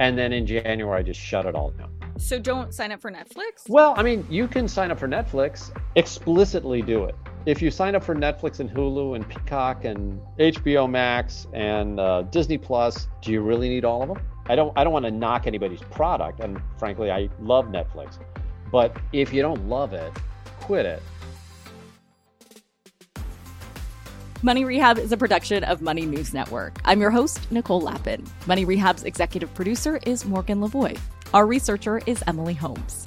And 0.00 0.18
then 0.18 0.34
in 0.34 0.46
January, 0.46 0.98
I 0.98 1.02
just 1.02 1.18
shut 1.18 1.46
it 1.46 1.54
all 1.54 1.70
down. 1.70 1.90
So 2.18 2.38
don't 2.38 2.74
sign 2.74 2.92
up 2.92 3.00
for 3.00 3.10
Netflix? 3.10 3.70
Well, 3.70 3.94
I 3.96 4.02
mean, 4.02 4.26
you 4.28 4.48
can 4.48 4.68
sign 4.68 4.90
up 4.90 4.98
for 4.98 5.08
Netflix, 5.08 5.74
explicitly 5.96 6.82
do 6.82 7.04
it. 7.04 7.14
If 7.46 7.60
you 7.60 7.70
sign 7.70 7.94
up 7.94 8.02
for 8.02 8.14
Netflix 8.14 8.60
and 8.60 8.70
Hulu 8.70 9.16
and 9.16 9.28
Peacock 9.28 9.84
and 9.84 10.18
HBO 10.38 10.88
Max 10.88 11.46
and 11.52 12.00
uh, 12.00 12.22
Disney 12.22 12.56
Plus, 12.56 13.06
do 13.20 13.32
you 13.32 13.42
really 13.42 13.68
need 13.68 13.84
all 13.84 14.02
of 14.02 14.08
them? 14.08 14.18
I 14.46 14.56
don't 14.56 14.72
I 14.78 14.84
don't 14.84 14.94
want 14.94 15.04
to 15.04 15.10
knock 15.10 15.46
anybody's 15.46 15.82
product 15.82 16.40
and 16.40 16.58
frankly 16.78 17.10
I 17.10 17.28
love 17.40 17.66
Netflix. 17.66 18.18
But 18.72 18.96
if 19.12 19.32
you 19.32 19.42
don't 19.42 19.68
love 19.68 19.92
it, 19.92 20.10
quit 20.60 20.86
it. 20.86 21.02
Money 24.40 24.64
Rehab 24.64 24.98
is 24.98 25.12
a 25.12 25.16
production 25.16 25.64
of 25.64 25.82
Money 25.82 26.06
News 26.06 26.32
Network. 26.32 26.78
I'm 26.84 27.00
your 27.00 27.10
host, 27.10 27.50
Nicole 27.50 27.80
Lapin. 27.80 28.24
Money 28.46 28.64
Rehab's 28.64 29.04
executive 29.04 29.52
producer 29.54 30.00
is 30.06 30.24
Morgan 30.24 30.60
Lavoie. 30.60 30.98
Our 31.34 31.46
researcher 31.46 32.00
is 32.06 32.22
Emily 32.26 32.54
Holmes. 32.54 33.06